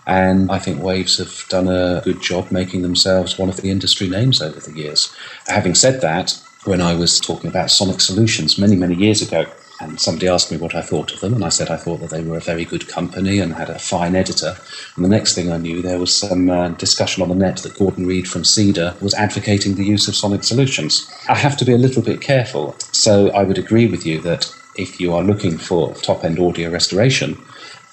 And 0.08 0.52
I 0.52 0.58
think 0.58 0.82
Waves 0.82 1.20
have 1.20 1.48
done 1.48 1.68
a 1.68 2.02
good 2.04 2.24
job 2.24 2.52
making 2.52 2.82
themselves 2.82 3.38
one 3.38 3.50
of 3.50 3.58
the 3.58 3.70
industry 3.70 4.10
names 4.10 4.42
over 4.42 4.60
the 4.60 4.76
years. 4.76 5.16
Having 5.46 5.76
said 5.76 6.02
that, 6.02 6.42
when 6.66 6.82
I 6.82 6.96
was 6.96 7.20
talking 7.20 7.52
about 7.52 7.70
Sonic 7.70 8.02
Solutions 8.02 8.58
many, 8.58 8.76
many 8.76 8.96
years 8.96 9.22
ago, 9.22 9.46
and 9.84 10.00
somebody 10.00 10.28
asked 10.28 10.52
me 10.52 10.58
what 10.58 10.76
I 10.76 10.82
thought 10.82 11.14
of 11.14 11.20
them, 11.20 11.34
and 11.34 11.44
I 11.44 11.50
said 11.50 11.70
I 11.70 11.78
thought 11.78 12.00
that 12.02 12.10
they 12.10 12.24
were 12.24 12.38
a 12.38 12.42
very 12.42 12.66
good 12.66 12.88
company 12.88 13.40
and 13.40 13.54
had 13.54 13.70
a 13.70 13.80
fine 13.80 14.16
editor. 14.16 14.56
And 14.96 15.06
the 15.06 15.10
next 15.10 15.36
thing 15.36 15.52
I 15.52 15.58
knew, 15.58 15.82
there 15.82 16.00
was 16.00 16.16
some 16.16 16.50
uh, 16.50 16.70
discussion 16.70 17.22
on 17.22 17.30
the 17.30 17.36
net 17.36 17.58
that 17.58 17.78
Gordon 17.78 18.06
Reid 18.06 18.28
from 18.28 18.44
Cedar 18.44 18.96
was 19.02 19.14
advocating 19.14 19.76
the 19.76 19.86
use 19.86 20.08
of 20.08 20.16
Sonic 20.16 20.44
Solutions. 20.44 21.12
I 21.30 21.36
have 21.36 21.58
to 21.58 21.66
be 21.66 21.74
a 21.74 21.78
little 21.78 22.02
bit 22.02 22.22
careful. 22.22 22.76
So 22.92 23.30
I 23.32 23.44
would 23.44 23.58
agree 23.58 23.88
with 23.88 24.06
you 24.06 24.22
that 24.22 24.54
if 24.76 25.00
you 25.00 25.14
are 25.14 25.24
looking 25.24 25.58
for 25.58 25.94
top 25.96 26.24
end 26.24 26.40
audio 26.40 26.70
restoration, 26.70 27.38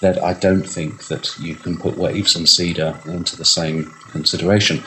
that 0.01 0.23
I 0.23 0.33
don't 0.33 0.67
think 0.67 1.09
that 1.09 1.39
you 1.39 1.55
can 1.55 1.77
put 1.77 1.99
Waves 1.99 2.35
and 2.35 2.49
Cedar 2.49 2.99
into 3.07 3.37
the 3.37 3.45
same 3.45 3.93
consideration. 4.11 4.83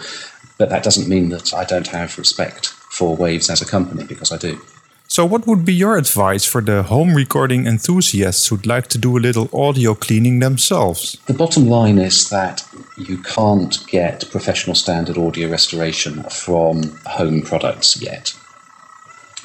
But 0.57 0.69
that 0.69 0.83
doesn't 0.83 1.09
mean 1.09 1.29
that 1.29 1.53
I 1.53 1.65
don't 1.65 1.87
have 1.87 2.17
respect 2.17 2.67
for 2.67 3.15
Waves 3.15 3.49
as 3.49 3.61
a 3.61 3.65
company, 3.65 4.03
because 4.05 4.31
I 4.31 4.37
do. 4.37 4.59
So, 5.07 5.25
what 5.25 5.45
would 5.45 5.63
be 5.63 5.73
your 5.73 5.97
advice 5.97 6.45
for 6.45 6.61
the 6.61 6.83
home 6.83 7.13
recording 7.13 7.67
enthusiasts 7.67 8.47
who'd 8.47 8.65
like 8.65 8.87
to 8.87 8.97
do 8.97 9.17
a 9.17 9.19
little 9.19 9.49
audio 9.53 9.93
cleaning 9.93 10.39
themselves? 10.39 11.17
The 11.27 11.33
bottom 11.33 11.67
line 11.67 11.99
is 11.99 12.29
that 12.29 12.65
you 12.97 13.17
can't 13.17 13.77
get 13.87 14.29
professional 14.31 14.75
standard 14.75 15.17
audio 15.17 15.49
restoration 15.49 16.23
from 16.23 16.97
home 17.05 17.41
products 17.41 18.01
yet. 18.01 18.33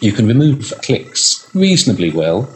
You 0.00 0.12
can 0.12 0.26
remove 0.26 0.72
clicks 0.82 1.50
reasonably 1.54 2.12
well. 2.12 2.48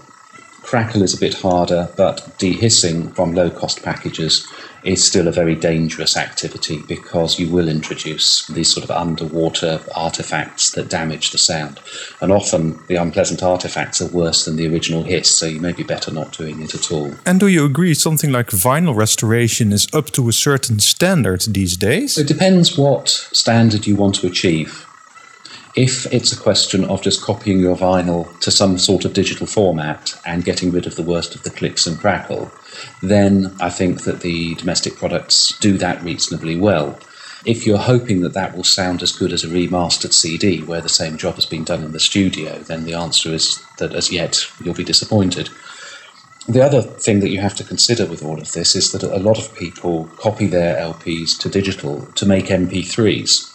Crackle 0.63 1.03
is 1.03 1.13
a 1.13 1.21
bit 1.21 1.35
harder, 1.35 1.91
but 1.97 2.19
dehissing 2.39 3.15
from 3.15 3.35
low 3.35 3.51
cost 3.51 3.83
packages 3.83 4.47
is 4.85 5.05
still 5.05 5.29
a 5.29 5.33
very 5.33 5.55
dangerous 5.55 6.17
activity 6.17 6.83
because 6.89 7.39
you 7.39 7.49
will 7.49 7.69
introduce 7.69 8.47
these 8.49 8.73
sort 8.73 8.85
of 8.85 8.91
underwater 8.91 9.81
artifacts 9.95 10.73
that 10.73 10.89
damage 10.89 11.31
the 11.31 11.39
sound. 11.39 11.81
And 12.21 12.33
often 12.33 12.79
the 12.89 12.97
unpleasant 12.97 13.43
artifacts 13.43 14.01
are 14.01 14.09
worse 14.09 14.45
than 14.45 14.57
the 14.57 14.69
original 14.69 15.05
hiss, 15.05 15.35
so 15.35 15.47
you 15.47 15.61
may 15.61 15.73
be 15.73 15.83
better 15.83 16.11
not 16.11 16.37
doing 16.37 16.61
it 16.63 16.75
at 16.75 16.91
all. 16.91 17.13
And 17.25 17.39
do 17.39 17.47
you 17.47 17.65
agree 17.65 17.95
something 17.95 18.33
like 18.33 18.49
vinyl 18.49 18.95
restoration 18.95 19.73
is 19.73 19.87
up 19.93 20.11
to 20.11 20.29
a 20.29 20.33
certain 20.33 20.81
standard 20.81 21.43
these 21.43 21.77
days? 21.77 22.19
It 22.19 22.29
depends 22.29 22.77
what 22.77 23.09
standard 23.09 23.87
you 23.87 23.97
want 23.97 24.17
to 24.17 24.27
achieve. 24.27 24.87
If 25.75 26.05
it's 26.13 26.33
a 26.33 26.39
question 26.39 26.85
of 26.85 27.01
just 27.01 27.23
copying 27.23 27.59
your 27.59 27.77
vinyl 27.77 28.39
to 28.41 28.51
some 28.51 28.77
sort 28.77 29.07
of 29.07 29.15
digital 29.15 29.47
format 29.47 30.21
and 30.27 30.45
getting 30.45 30.71
rid 30.71 30.87
of 30.87 30.97
the 30.97 31.03
worst 31.03 31.35
of 31.35 31.45
the 31.45 31.51
clicks 31.51 31.87
and 31.87 31.99
crackle, 31.99 32.51
then 33.03 33.55
I 33.61 33.71
think 33.71 34.05
that 34.05 34.21
the 34.21 34.55
domestic 34.57 34.97
products 34.97 35.59
do 35.59 35.79
that 35.79 36.03
reasonably 36.03 36.57
well. 36.57 36.99
If 37.45 37.67
you're 37.67 37.79
hoping 37.79 38.21
that 38.21 38.35
that 38.35 38.57
will 38.57 38.65
sound 38.65 39.03
as 39.03 39.11
good 39.11 39.33
as 39.33 39.43
a 39.43 39.49
remastered 39.49 40.13
CD 40.13 40.63
where 40.63 40.81
the 40.81 40.89
same 40.89 41.17
job 41.17 41.35
has 41.35 41.47
been 41.47 41.65
done 41.65 41.83
in 41.83 41.93
the 41.93 42.01
studio, 42.01 42.59
then 42.61 42.85
the 42.85 42.95
answer 42.95 43.31
is 43.31 43.61
that 43.79 43.95
as 43.95 44.13
yet 44.13 44.47
you'll 44.63 44.75
be 44.75 44.85
disappointed. 44.85 45.51
The 46.49 46.65
other 46.65 46.83
thing 46.83 47.21
that 47.21 47.31
you 47.31 47.41
have 47.41 47.55
to 47.57 47.65
consider 47.65 48.07
with 48.07 48.25
all 48.25 48.41
of 48.41 48.53
this 48.53 48.75
is 48.75 48.93
that 48.93 49.03
a 49.03 49.19
lot 49.19 49.39
of 49.39 49.55
people 49.57 50.07
copy 50.17 50.47
their 50.47 50.77
LPs 50.77 51.39
to 51.39 51.49
digital 51.49 52.07
to 52.15 52.27
make 52.27 52.47
MP3s. 52.47 53.49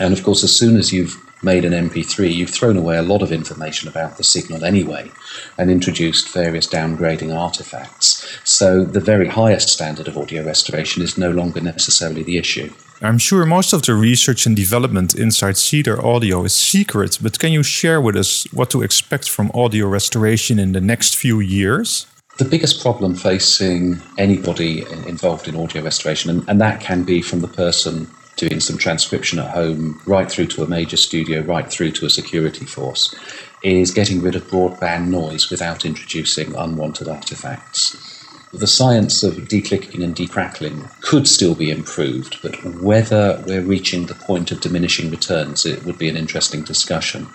And 0.00 0.12
of 0.12 0.22
course, 0.22 0.44
as 0.44 0.54
soon 0.54 0.76
as 0.76 0.92
you've 0.92 1.16
made 1.42 1.64
an 1.64 1.72
MP3, 1.72 2.34
you've 2.34 2.50
thrown 2.50 2.76
away 2.76 2.96
a 2.96 3.02
lot 3.02 3.22
of 3.22 3.32
information 3.32 3.88
about 3.88 4.16
the 4.16 4.24
signal 4.24 4.64
anyway 4.64 5.10
and 5.56 5.70
introduced 5.70 6.32
various 6.32 6.66
downgrading 6.66 7.36
artifacts. 7.36 8.40
So 8.44 8.84
the 8.84 9.00
very 9.00 9.28
highest 9.28 9.68
standard 9.68 10.08
of 10.08 10.16
audio 10.16 10.44
restoration 10.44 11.02
is 11.02 11.18
no 11.18 11.30
longer 11.30 11.60
necessarily 11.60 12.22
the 12.22 12.38
issue. 12.38 12.72
I'm 13.00 13.18
sure 13.18 13.46
most 13.46 13.72
of 13.72 13.82
the 13.82 13.94
research 13.94 14.44
and 14.44 14.56
development 14.56 15.14
inside 15.14 15.56
Cedar 15.56 16.04
Audio 16.04 16.42
is 16.44 16.54
secret, 16.54 17.18
but 17.22 17.38
can 17.38 17.52
you 17.52 17.62
share 17.62 18.00
with 18.00 18.16
us 18.16 18.44
what 18.52 18.70
to 18.70 18.82
expect 18.82 19.30
from 19.30 19.52
audio 19.54 19.86
restoration 19.86 20.58
in 20.58 20.72
the 20.72 20.80
next 20.80 21.14
few 21.16 21.38
years? 21.38 22.08
The 22.38 22.44
biggest 22.44 22.82
problem 22.82 23.14
facing 23.14 24.00
anybody 24.16 24.84
involved 25.06 25.46
in 25.46 25.56
audio 25.56 25.82
restoration, 25.82 26.30
and, 26.30 26.48
and 26.48 26.60
that 26.60 26.80
can 26.80 27.04
be 27.04 27.22
from 27.22 27.40
the 27.40 27.48
person 27.48 28.08
doing 28.38 28.60
some 28.60 28.78
transcription 28.78 29.38
at 29.38 29.50
home, 29.50 30.00
right 30.06 30.30
through 30.30 30.46
to 30.46 30.62
a 30.62 30.68
major 30.68 30.96
studio, 30.96 31.42
right 31.42 31.70
through 31.70 31.90
to 31.90 32.06
a 32.06 32.10
security 32.10 32.64
force, 32.64 33.14
is 33.62 33.90
getting 33.90 34.22
rid 34.22 34.36
of 34.36 34.46
broadband 34.48 35.08
noise 35.08 35.50
without 35.50 35.84
introducing 35.84 36.54
unwanted 36.54 37.08
artifacts. 37.08 38.14
The 38.52 38.66
science 38.66 39.22
of 39.22 39.34
declicking 39.34 40.02
and 40.02 40.16
decrackling 40.16 40.88
could 41.02 41.28
still 41.28 41.54
be 41.54 41.70
improved, 41.70 42.38
but 42.42 42.64
whether 42.80 43.42
we're 43.46 43.60
reaching 43.60 44.06
the 44.06 44.14
point 44.14 44.50
of 44.52 44.60
diminishing 44.60 45.10
returns, 45.10 45.66
it 45.66 45.84
would 45.84 45.98
be 45.98 46.08
an 46.08 46.16
interesting 46.16 46.62
discussion. 46.62 47.26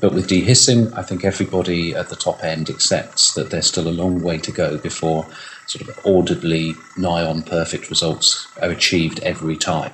But 0.00 0.12
with 0.12 0.28
dehissing, 0.28 0.96
I 0.96 1.02
think 1.02 1.24
everybody 1.24 1.94
at 1.94 2.08
the 2.08 2.16
top 2.16 2.44
end 2.44 2.68
accepts 2.68 3.34
that 3.34 3.50
there's 3.50 3.66
still 3.66 3.88
a 3.88 3.90
long 3.90 4.22
way 4.22 4.38
to 4.38 4.52
go 4.52 4.76
before 4.76 5.26
sort 5.66 5.88
of 5.88 6.06
audibly 6.06 6.74
nigh 6.96 7.24
on 7.24 7.42
perfect 7.42 7.88
results 7.90 8.46
are 8.60 8.70
achieved 8.70 9.20
every 9.20 9.56
time. 9.56 9.92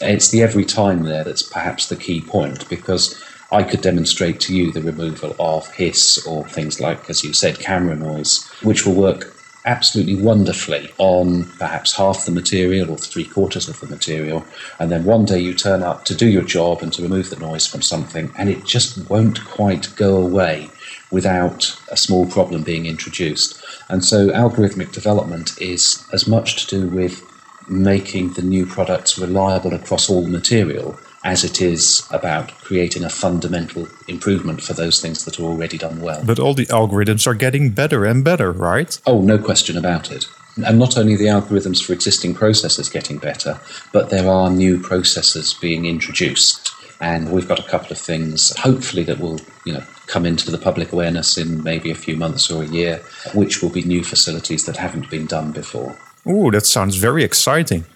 It's 0.00 0.28
the 0.28 0.42
every 0.42 0.64
time 0.64 1.02
there 1.02 1.24
that's 1.24 1.42
perhaps 1.42 1.88
the 1.88 1.96
key 1.96 2.20
point 2.20 2.68
because 2.68 3.22
I 3.50 3.62
could 3.62 3.80
demonstrate 3.80 4.40
to 4.40 4.54
you 4.54 4.72
the 4.72 4.82
removal 4.82 5.34
of 5.38 5.66
hiss 5.68 6.24
or 6.26 6.46
things 6.46 6.80
like, 6.80 7.08
as 7.08 7.24
you 7.24 7.32
said, 7.32 7.58
camera 7.58 7.96
noise, 7.96 8.46
which 8.62 8.84
will 8.84 8.94
work 8.94 9.34
absolutely 9.64 10.14
wonderfully 10.14 10.90
on 10.98 11.44
perhaps 11.58 11.94
half 11.96 12.24
the 12.24 12.30
material 12.30 12.90
or 12.90 12.96
three 12.96 13.24
quarters 13.24 13.68
of 13.68 13.78
the 13.80 13.86
material. 13.86 14.44
And 14.78 14.90
then 14.90 15.04
one 15.04 15.24
day 15.24 15.38
you 15.38 15.54
turn 15.54 15.82
up 15.82 16.04
to 16.06 16.14
do 16.14 16.28
your 16.28 16.42
job 16.42 16.82
and 16.82 16.92
to 16.92 17.02
remove 17.02 17.30
the 17.30 17.36
noise 17.36 17.66
from 17.66 17.82
something, 17.82 18.32
and 18.36 18.48
it 18.48 18.64
just 18.64 19.08
won't 19.10 19.44
quite 19.44 19.94
go 19.96 20.16
away 20.16 20.70
without 21.10 21.78
a 21.90 21.96
small 21.96 22.26
problem 22.26 22.62
being 22.62 22.86
introduced. 22.86 23.62
And 23.88 24.04
so 24.04 24.28
algorithmic 24.28 24.92
development 24.92 25.60
is 25.60 26.06
as 26.12 26.26
much 26.26 26.66
to 26.66 26.80
do 26.80 26.88
with 26.88 27.22
making 27.70 28.32
the 28.32 28.42
new 28.42 28.66
products 28.66 29.18
reliable 29.18 29.74
across 29.74 30.08
all 30.08 30.26
material 30.26 30.98
as 31.24 31.44
it 31.44 31.60
is 31.60 32.06
about 32.10 32.52
creating 32.58 33.04
a 33.04 33.10
fundamental 33.10 33.88
improvement 34.06 34.62
for 34.62 34.72
those 34.72 35.00
things 35.00 35.24
that 35.24 35.38
are 35.38 35.44
already 35.44 35.76
done 35.76 36.00
well. 36.00 36.22
But 36.24 36.38
all 36.38 36.54
the 36.54 36.66
algorithms 36.66 37.26
are 37.26 37.34
getting 37.34 37.70
better 37.70 38.04
and 38.04 38.24
better, 38.24 38.52
right? 38.52 38.98
Oh, 39.06 39.20
no 39.20 39.38
question 39.38 39.76
about 39.76 40.10
it. 40.10 40.28
And 40.64 40.78
not 40.78 40.96
only 40.96 41.16
the 41.16 41.26
algorithms 41.26 41.84
for 41.84 41.92
existing 41.92 42.34
processes 42.34 42.88
getting 42.88 43.18
better, 43.18 43.60
but 43.92 44.10
there 44.10 44.28
are 44.28 44.50
new 44.50 44.80
processes 44.80 45.54
being 45.54 45.86
introduced. 45.86 46.72
And 47.00 47.30
we've 47.30 47.46
got 47.46 47.60
a 47.60 47.70
couple 47.70 47.92
of 47.92 47.98
things, 47.98 48.56
hopefully, 48.56 49.04
that 49.04 49.20
will 49.20 49.40
you 49.64 49.72
know, 49.72 49.84
come 50.06 50.26
into 50.26 50.50
the 50.50 50.58
public 50.58 50.92
awareness 50.92 51.38
in 51.38 51.62
maybe 51.62 51.92
a 51.92 51.94
few 51.94 52.16
months 52.16 52.50
or 52.50 52.64
a 52.64 52.66
year, 52.66 53.00
which 53.34 53.62
will 53.62 53.70
be 53.70 53.82
new 53.82 54.02
facilities 54.02 54.64
that 54.64 54.76
haven't 54.76 55.08
been 55.10 55.26
done 55.26 55.52
before. 55.52 55.96
Oh, 56.30 56.50
that 56.50 56.66
sounds 56.66 56.96
very 56.96 57.24
exciting. 57.24 57.86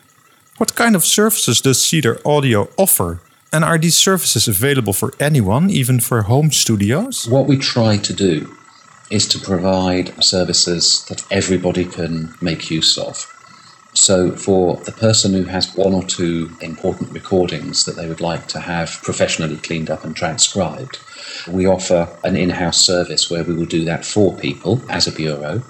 What 0.57 0.75
kind 0.75 0.97
of 0.97 1.05
services 1.05 1.61
does 1.61 1.85
Cedar 1.85 2.19
Audio 2.25 2.71
offer? 2.79 3.21
And 3.53 3.63
are 3.63 3.77
these 3.77 3.97
services 3.97 4.49
available 4.49 4.95
for 4.95 5.13
anyone, 5.21 5.69
even 5.69 6.01
for 6.01 6.23
home 6.23 6.51
studios? 6.51 7.29
What 7.29 7.47
we 7.47 7.59
try 7.59 7.99
to 7.99 8.13
do 8.15 8.51
is 9.11 9.29
to 9.29 9.39
provide 9.39 10.25
services 10.25 11.05
that 11.11 11.27
everybody 11.31 11.85
can 11.85 12.35
make 12.41 12.71
use 12.71 12.97
of. 12.97 13.29
So, 13.93 14.31
for 14.31 14.77
the 14.77 14.93
person 14.93 15.35
who 15.35 15.45
has 15.45 15.77
one 15.77 15.93
or 15.93 16.03
two 16.03 16.51
important 16.63 17.13
recordings 17.13 17.85
that 17.85 17.97
they 17.97 18.09
would 18.09 18.23
like 18.23 18.47
to 18.49 18.61
have 18.61 18.99
professionally 19.03 19.59
cleaned 19.59 19.91
up 19.91 20.05
and 20.05 20.17
transcribed, 20.17 20.99
we 21.47 21.67
offer 21.67 22.09
an 22.25 22.37
in 22.37 22.49
house 22.49 22.81
service 22.83 23.31
where 23.31 23.45
we 23.45 23.53
will 23.53 23.67
do 23.67 23.85
that 23.85 24.07
for 24.07 24.35
people 24.35 24.81
as 24.89 25.07
a 25.07 25.13
bureau 25.13 25.63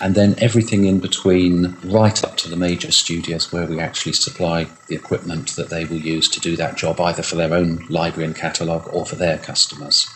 and 0.00 0.14
then 0.14 0.34
everything 0.38 0.84
in 0.84 0.98
between, 1.00 1.76
right 1.84 2.22
up 2.24 2.36
to 2.38 2.48
the 2.48 2.56
major 2.56 2.92
studios 2.92 3.52
where 3.52 3.66
we 3.66 3.80
actually 3.80 4.12
supply 4.12 4.66
the 4.86 4.94
equipment 4.94 5.56
that 5.56 5.70
they 5.70 5.84
will 5.84 5.98
use 5.98 6.28
to 6.28 6.40
do 6.40 6.56
that 6.56 6.76
job, 6.76 7.00
either 7.00 7.22
for 7.22 7.36
their 7.36 7.54
own 7.54 7.84
library 7.88 8.26
and 8.26 8.36
catalogue 8.36 8.88
or 8.92 9.04
for 9.04 9.16
their 9.16 9.38
customers. 9.38 10.08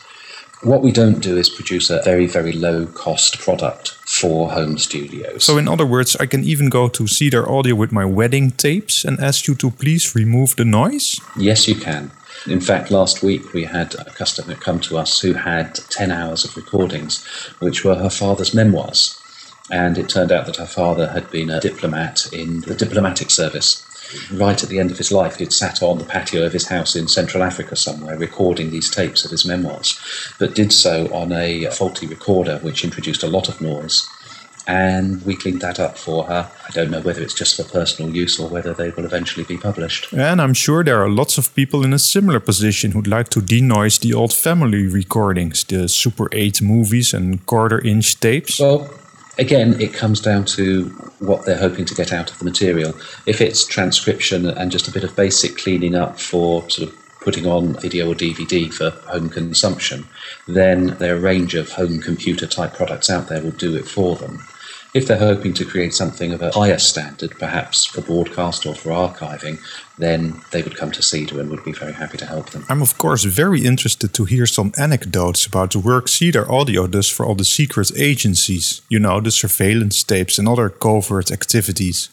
What 0.63 0.83
we 0.83 0.93
don't 0.93 1.19
do 1.19 1.37
is 1.37 1.49
produce 1.49 1.91
a 1.91 2.01
very, 2.03 2.27
very 2.27 2.53
low 2.53 2.87
cost 2.87 3.41
product 3.41 3.99
for 4.07 4.53
home 4.53 4.79
studios. 4.79 5.43
So, 5.43 5.59
in 5.59 5.67
other 5.67 5.85
words, 5.85 6.15
I 6.21 6.27
can 6.27 6.45
even 6.45 6.69
go 6.69 6.89
to 6.89 7.09
Cedar 7.09 7.51
Audio 7.51 7.75
with 7.75 7.91
my 7.91 8.05
wedding 8.05 8.53
tapes 8.53 9.05
and 9.05 9.19
ask 9.19 9.49
you 9.49 9.57
to 9.57 9.73
please 9.73 10.15
remove 10.15 10.55
the 10.55 10.65
noise? 10.65 11.21
Yes, 11.37 11.67
you 11.67 11.75
can. 11.75 12.13
In 12.47 12.61
fact, 12.61 12.93
last 12.93 13.23
week 13.25 13.53
we 13.53 13.65
had 13.65 13.95
a 13.97 14.05
customer 14.05 14.55
come 14.55 14.79
to 14.81 14.99
us 14.99 15.21
who 15.21 15.33
had 15.33 15.75
10 15.75 16.13
hours 16.13 16.45
of 16.45 16.57
recordings, 16.57 17.25
which 17.59 17.85
were 17.85 17.97
her 17.97 18.11
father's 18.11 18.55
memoirs. 18.55 19.19
And 19.71 19.97
it 19.97 20.09
turned 20.09 20.33
out 20.33 20.47
that 20.47 20.57
her 20.57 20.67
father 20.67 21.09
had 21.09 21.31
been 21.31 21.49
a 21.49 21.61
diplomat 21.61 22.33
in 22.33 22.61
the 22.63 22.75
diplomatic 22.75 23.31
service. 23.31 23.87
Right 24.33 24.63
at 24.63 24.69
the 24.69 24.79
end 24.79 24.91
of 24.91 24.99
his 24.99 25.13
life, 25.13 25.37
he'd 25.37 25.53
sat 25.53 25.83
on 25.83 25.99
the 25.99 26.05
patio 26.05 26.45
of 26.45 26.53
his 26.53 26.69
house 26.69 26.97
in 26.97 27.09
Central 27.09 27.43
Africa 27.43 27.77
somewhere 27.77 28.19
recording 28.19 28.71
these 28.71 28.91
tapes 28.91 29.25
of 29.25 29.31
his 29.31 29.47
memoirs, 29.47 29.99
but 30.39 30.55
did 30.55 30.73
so 30.73 31.13
on 31.15 31.33
a 31.33 31.67
faulty 31.71 32.07
recorder 32.07 32.59
which 32.59 32.85
introduced 32.85 33.23
a 33.23 33.29
lot 33.29 33.49
of 33.49 33.61
noise. 33.61 34.07
And 34.67 35.25
we 35.25 35.35
cleaned 35.35 35.61
that 35.63 35.81
up 35.81 35.99
for 35.99 36.25
her. 36.25 36.49
I 36.69 36.71
don't 36.71 36.91
know 36.91 37.01
whether 37.01 37.21
it's 37.23 37.35
just 37.35 37.57
for 37.57 37.65
personal 37.65 38.15
use 38.15 38.39
or 38.39 38.49
whether 38.49 38.73
they 38.75 38.91
will 38.91 39.05
eventually 39.05 39.45
be 39.45 39.57
published. 39.57 40.13
And 40.13 40.41
I'm 40.41 40.55
sure 40.55 40.85
there 40.85 41.03
are 41.03 41.09
lots 41.09 41.37
of 41.39 41.53
people 41.55 41.85
in 41.85 41.93
a 41.93 41.99
similar 41.99 42.39
position 42.39 42.93
who'd 42.93 43.09
like 43.09 43.29
to 43.31 43.41
denoise 43.41 43.99
the 43.99 44.15
old 44.15 44.33
family 44.33 44.87
recordings, 44.87 45.65
the 45.65 45.89
Super 45.89 46.29
8 46.33 46.63
movies 46.63 47.13
and 47.13 47.45
quarter 47.47 47.81
inch 47.85 48.21
tapes. 48.21 48.61
Well, 48.61 48.89
again, 49.39 49.81
it 49.81 49.93
comes 49.93 50.21
down 50.21 50.45
to 50.45 50.87
what 51.19 51.45
they're 51.45 51.59
hoping 51.59 51.85
to 51.87 51.95
get 51.95 52.13
out 52.13 52.31
of 52.31 52.39
the 52.39 52.45
material. 52.45 52.95
If 53.27 53.41
it's 53.41 53.67
transcription 53.67 54.47
and 54.47 54.71
just 54.71 54.89
a 54.89 54.93
bit 54.93 55.05
of 55.05 55.17
basic 55.17 55.57
cleaning 55.57 55.95
up 55.95 56.19
for 56.19 56.69
sort 56.71 56.89
of 56.89 56.99
putting 57.21 57.47
on 57.47 57.75
video 57.75 58.11
or 58.11 58.15
DVD 58.15 58.73
for 58.73 58.91
home 59.09 59.29
consumption, 59.29 60.07
then 60.49 60.89
there 60.99 61.15
are 61.15 61.19
a 61.19 61.21
range 61.21 61.55
of 61.55 61.71
home 61.71 62.01
computer 62.01 62.47
type 62.47 62.75
products 62.75 63.09
out 63.09 63.29
there 63.29 63.43
will 63.43 63.53
do 63.53 63.77
it 63.77 63.87
for 63.87 64.17
them. 64.17 64.43
If 64.95 65.07
they're 65.07 65.17
hoping 65.17 65.55
to 65.55 65.65
create 65.65 65.95
something 65.95 66.33
of 66.33 66.43
a 66.43 66.51
higher 66.51 66.79
standard, 66.79 67.39
perhaps 67.39 67.87
for 67.87 68.03
broadcast 68.03 68.67
or 68.67 68.75
for 68.75 68.91
archiving, 68.91 69.59
then 70.03 70.41
they 70.51 70.63
would 70.63 70.77
come 70.77 70.91
to 70.93 71.03
Cedar 71.03 71.41
and 71.41 71.51
would 71.51 71.65
be 71.65 71.73
very 71.73 71.93
happy 71.93 72.19
to 72.19 72.27
help 72.27 72.51
them. 72.51 72.65
I'm, 72.69 72.83
of 72.83 72.99
course, 72.99 73.25
very 73.25 73.65
interested 73.65 74.13
to 74.15 74.25
hear 74.25 74.47
some 74.47 74.73
anecdotes 74.77 75.47
about 75.47 75.73
the 75.73 75.79
work 75.79 76.09
Cedar 76.09 76.51
Audio 76.51 76.87
does 76.87 77.09
for 77.09 77.25
all 77.25 77.35
the 77.35 77.45
secret 77.45 77.93
agencies, 77.97 78.83
you 78.89 78.99
know, 78.99 79.21
the 79.21 79.31
surveillance 79.31 80.03
tapes 80.03 80.39
and 80.39 80.49
other 80.49 80.69
covert 80.69 81.31
activities. 81.31 82.09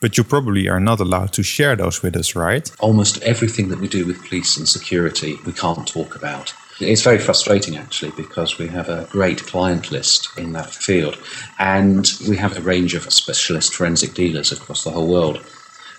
But 0.00 0.16
you 0.16 0.24
probably 0.24 0.68
are 0.68 0.80
not 0.80 1.00
allowed 1.00 1.32
to 1.34 1.42
share 1.42 1.76
those 1.76 2.02
with 2.02 2.16
us, 2.16 2.34
right? 2.34 2.70
Almost 2.80 3.22
everything 3.22 3.68
that 3.68 3.78
we 3.78 3.86
do 3.86 4.04
with 4.04 4.24
police 4.26 4.56
and 4.56 4.68
security, 4.68 5.38
we 5.46 5.52
can't 5.52 5.86
talk 5.86 6.16
about. 6.16 6.52
It's 6.80 7.02
very 7.02 7.18
frustrating 7.18 7.76
actually 7.76 8.12
because 8.16 8.58
we 8.58 8.66
have 8.68 8.88
a 8.88 9.06
great 9.10 9.42
client 9.44 9.92
list 9.92 10.28
in 10.36 10.52
that 10.52 10.70
field 10.70 11.16
and 11.58 12.10
we 12.28 12.36
have 12.36 12.56
a 12.56 12.62
range 12.62 12.94
of 12.94 13.12
specialist 13.12 13.74
forensic 13.74 14.14
dealers 14.14 14.50
across 14.50 14.82
the 14.82 14.90
whole 14.90 15.06
world. 15.06 15.44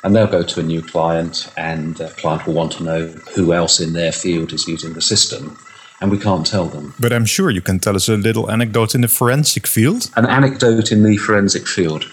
And 0.03 0.15
they'll 0.15 0.27
go 0.27 0.43
to 0.43 0.59
a 0.59 0.63
new 0.63 0.81
client 0.81 1.51
and 1.55 1.95
the 1.95 2.09
client 2.09 2.45
will 2.45 2.53
want 2.53 2.73
to 2.73 2.83
know 2.83 3.07
who 3.35 3.53
else 3.53 3.79
in 3.79 3.93
their 3.93 4.11
field 4.11 4.51
is 4.51 4.67
using 4.67 4.93
the 4.93 5.01
system 5.01 5.57
and 6.03 6.11
we 6.11 6.19
can't 6.19 6.45
tell 6.45 6.65
them. 6.65 6.93
But 6.99 7.13
I'm 7.13 7.25
sure 7.25 7.49
you 7.49 7.61
can 7.61 7.79
tell 7.79 7.95
us 7.95 8.09
a 8.09 8.17
little 8.17 8.51
anecdote 8.51 8.93
in 8.93 9.01
the 9.01 9.07
forensic 9.07 9.65
field. 9.65 10.11
An 10.17 10.25
anecdote 10.25 10.91
in 10.91 11.03
the 11.03 11.15
forensic 11.15 11.65
field. 11.65 12.05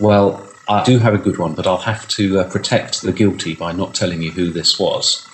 Well, 0.00 0.48
I 0.70 0.82
do 0.84 0.98
have 0.98 1.12
a 1.12 1.18
good 1.18 1.36
one, 1.36 1.54
but 1.54 1.66
I'll 1.66 1.76
have 1.76 2.08
to 2.08 2.40
uh, 2.40 2.48
protect 2.48 3.02
the 3.02 3.12
guilty 3.12 3.54
by 3.54 3.72
not 3.72 3.94
telling 3.94 4.22
you 4.22 4.30
who 4.30 4.50
this 4.50 4.78
was. 4.78 5.28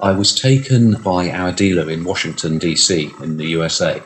I 0.00 0.12
was 0.12 0.34
taken 0.34 1.00
by 1.02 1.30
our 1.30 1.52
dealer 1.52 1.88
in 1.88 2.04
Washington, 2.04 2.58
D.C., 2.58 3.10
in 3.22 3.38
the 3.38 3.46
USA, 3.46 4.02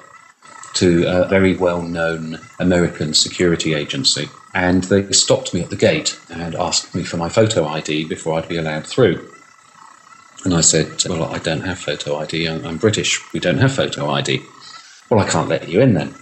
to 0.75 1.05
a 1.09 1.27
very 1.27 1.57
well 1.57 1.83
known 1.83 2.39
American 2.61 3.15
security 3.15 3.75
agency. 3.75 4.29
And 4.57 4.85
they 4.85 5.13
stopped 5.13 5.53
me 5.53 5.61
at 5.61 5.69
the 5.69 5.77
gate 5.77 6.19
and 6.31 6.55
asked 6.55 6.95
me 6.95 7.05
for 7.05 7.19
my 7.19 7.29
photo 7.29 7.67
ID 7.67 8.09
before 8.09 8.39
I'd 8.39 8.49
be 8.49 8.57
allowed 8.57 8.87
through. 8.87 9.31
And 10.47 10.55
I 10.55 10.63
said, 10.63 11.05
Well, 11.07 11.25
I 11.25 11.39
don't 11.39 11.61
have 11.61 11.79
photo 11.79 12.17
ID. 12.17 12.47
I'm, 12.49 12.65
I'm 12.65 12.79
British. 12.79 13.21
We 13.35 13.41
don't 13.41 13.59
have 13.59 13.75
photo 13.75 14.09
ID. 14.09 14.43
Well, 15.11 15.21
I 15.21 15.29
can't 15.29 15.51
let 15.51 15.69
you 15.69 15.83
in 15.83 15.93
then. 15.93 16.15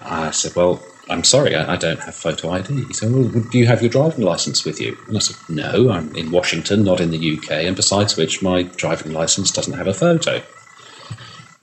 I 0.00 0.32
said, 0.32 0.56
Well, 0.56 0.82
I'm 1.08 1.22
sorry, 1.22 1.54
I, 1.54 1.74
I, 1.74 1.76
don't 1.76 2.00
have 2.00 2.16
photo 2.16 2.50
ID. 2.50 2.82
He 2.82 2.92
said, 2.92 3.12
Well, 3.12 3.28
do 3.28 3.58
you 3.58 3.66
have 3.66 3.80
your 3.80 3.90
driving 3.90 4.24
license 4.24 4.64
with 4.64 4.80
you? 4.80 4.98
And 5.06 5.16
I 5.16 5.20
said, 5.20 5.36
No, 5.48 5.92
I'm 5.92 6.12
in 6.16 6.32
Washington, 6.32 6.82
not 6.82 7.00
in 7.00 7.12
the 7.12 7.38
UK, 7.38 7.52
and 7.52 7.76
besides 7.76 8.16
which, 8.16 8.42
my 8.42 8.64
driving 8.64 9.12
license 9.12 9.52
doesn't 9.52 9.78
have 9.78 9.86
a 9.86 9.94
photo. 9.94 10.42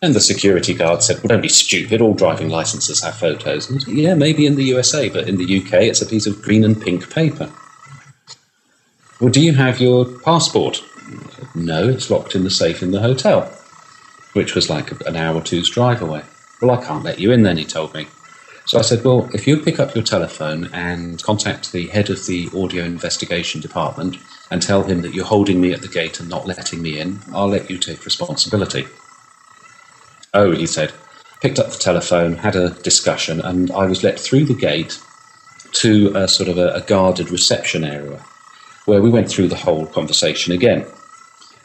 And 0.01 0.13
the 0.13 0.19
security 0.19 0.73
guard 0.73 1.03
said, 1.03 1.17
Well, 1.17 1.29
don't 1.29 1.41
be 1.41 1.49
stupid, 1.49 2.01
all 2.01 2.13
driving 2.13 2.49
licenses 2.49 3.03
have 3.03 3.17
photos. 3.17 3.69
And 3.69 3.85
Yeah, 3.87 4.13
maybe 4.13 4.45
in 4.45 4.55
the 4.55 4.63
USA, 4.65 5.09
but 5.09 5.27
in 5.27 5.37
the 5.37 5.57
UK, 5.59 5.73
it's 5.83 6.01
a 6.01 6.05
piece 6.05 6.27
of 6.27 6.41
green 6.41 6.63
and 6.63 6.79
pink 6.79 7.09
paper. 7.09 7.51
Well, 9.19 9.31
do 9.31 9.41
you 9.41 9.53
have 9.53 9.79
your 9.79 10.05
passport? 10.19 10.83
Said, 11.31 11.47
no, 11.55 11.87
it's 11.87 12.09
locked 12.09 12.35
in 12.35 12.43
the 12.43 12.49
safe 12.49 12.83
in 12.83 12.91
the 12.91 12.99
hotel, 12.99 13.43
which 14.33 14.55
was 14.55 14.69
like 14.69 14.91
an 15.07 15.15
hour 15.15 15.35
or 15.35 15.41
two's 15.41 15.69
drive 15.69 16.01
away. 16.01 16.23
Well, 16.61 16.71
I 16.71 16.83
can't 16.85 17.03
let 17.03 17.19
you 17.19 17.31
in 17.31 17.43
then, 17.43 17.57
he 17.57 17.65
told 17.65 17.93
me. 17.93 18.07
So 18.65 18.79
I 18.79 18.81
said, 18.81 19.03
Well, 19.03 19.29
if 19.33 19.47
you 19.47 19.57
pick 19.57 19.79
up 19.79 19.95
your 19.95 20.03
telephone 20.03 20.69
and 20.73 21.21
contact 21.23 21.71
the 21.71 21.87
head 21.87 22.09
of 22.09 22.25
the 22.25 22.49
audio 22.55 22.83
investigation 22.83 23.61
department 23.61 24.17
and 24.51 24.61
tell 24.61 24.83
him 24.83 25.01
that 25.01 25.13
you're 25.13 25.25
holding 25.25 25.61
me 25.61 25.71
at 25.71 25.81
the 25.81 25.87
gate 25.87 26.19
and 26.19 26.27
not 26.27 26.47
letting 26.47 26.81
me 26.81 26.99
in, 26.99 27.19
I'll 27.31 27.47
let 27.47 27.69
you 27.69 27.77
take 27.77 28.05
responsibility. 28.05 28.85
Oh, 30.35 30.51
he 30.51 30.67
said. 30.67 30.91
Picked 31.39 31.59
up 31.59 31.71
the 31.71 31.77
telephone, 31.77 32.35
had 32.35 32.57
a 32.57 32.71
discussion, 32.81 33.39
and 33.39 33.71
I 33.71 33.85
was 33.85 34.03
let 34.03 34.19
through 34.19 34.45
the 34.45 34.53
gate 34.53 34.99
to 35.71 36.11
a 36.13 36.27
sort 36.27 36.49
of 36.49 36.57
a, 36.57 36.73
a 36.73 36.81
guarded 36.81 37.31
reception 37.31 37.85
area 37.85 38.23
where 38.85 39.01
we 39.01 39.09
went 39.09 39.29
through 39.29 39.47
the 39.47 39.55
whole 39.55 39.85
conversation 39.87 40.53
again. 40.53 40.85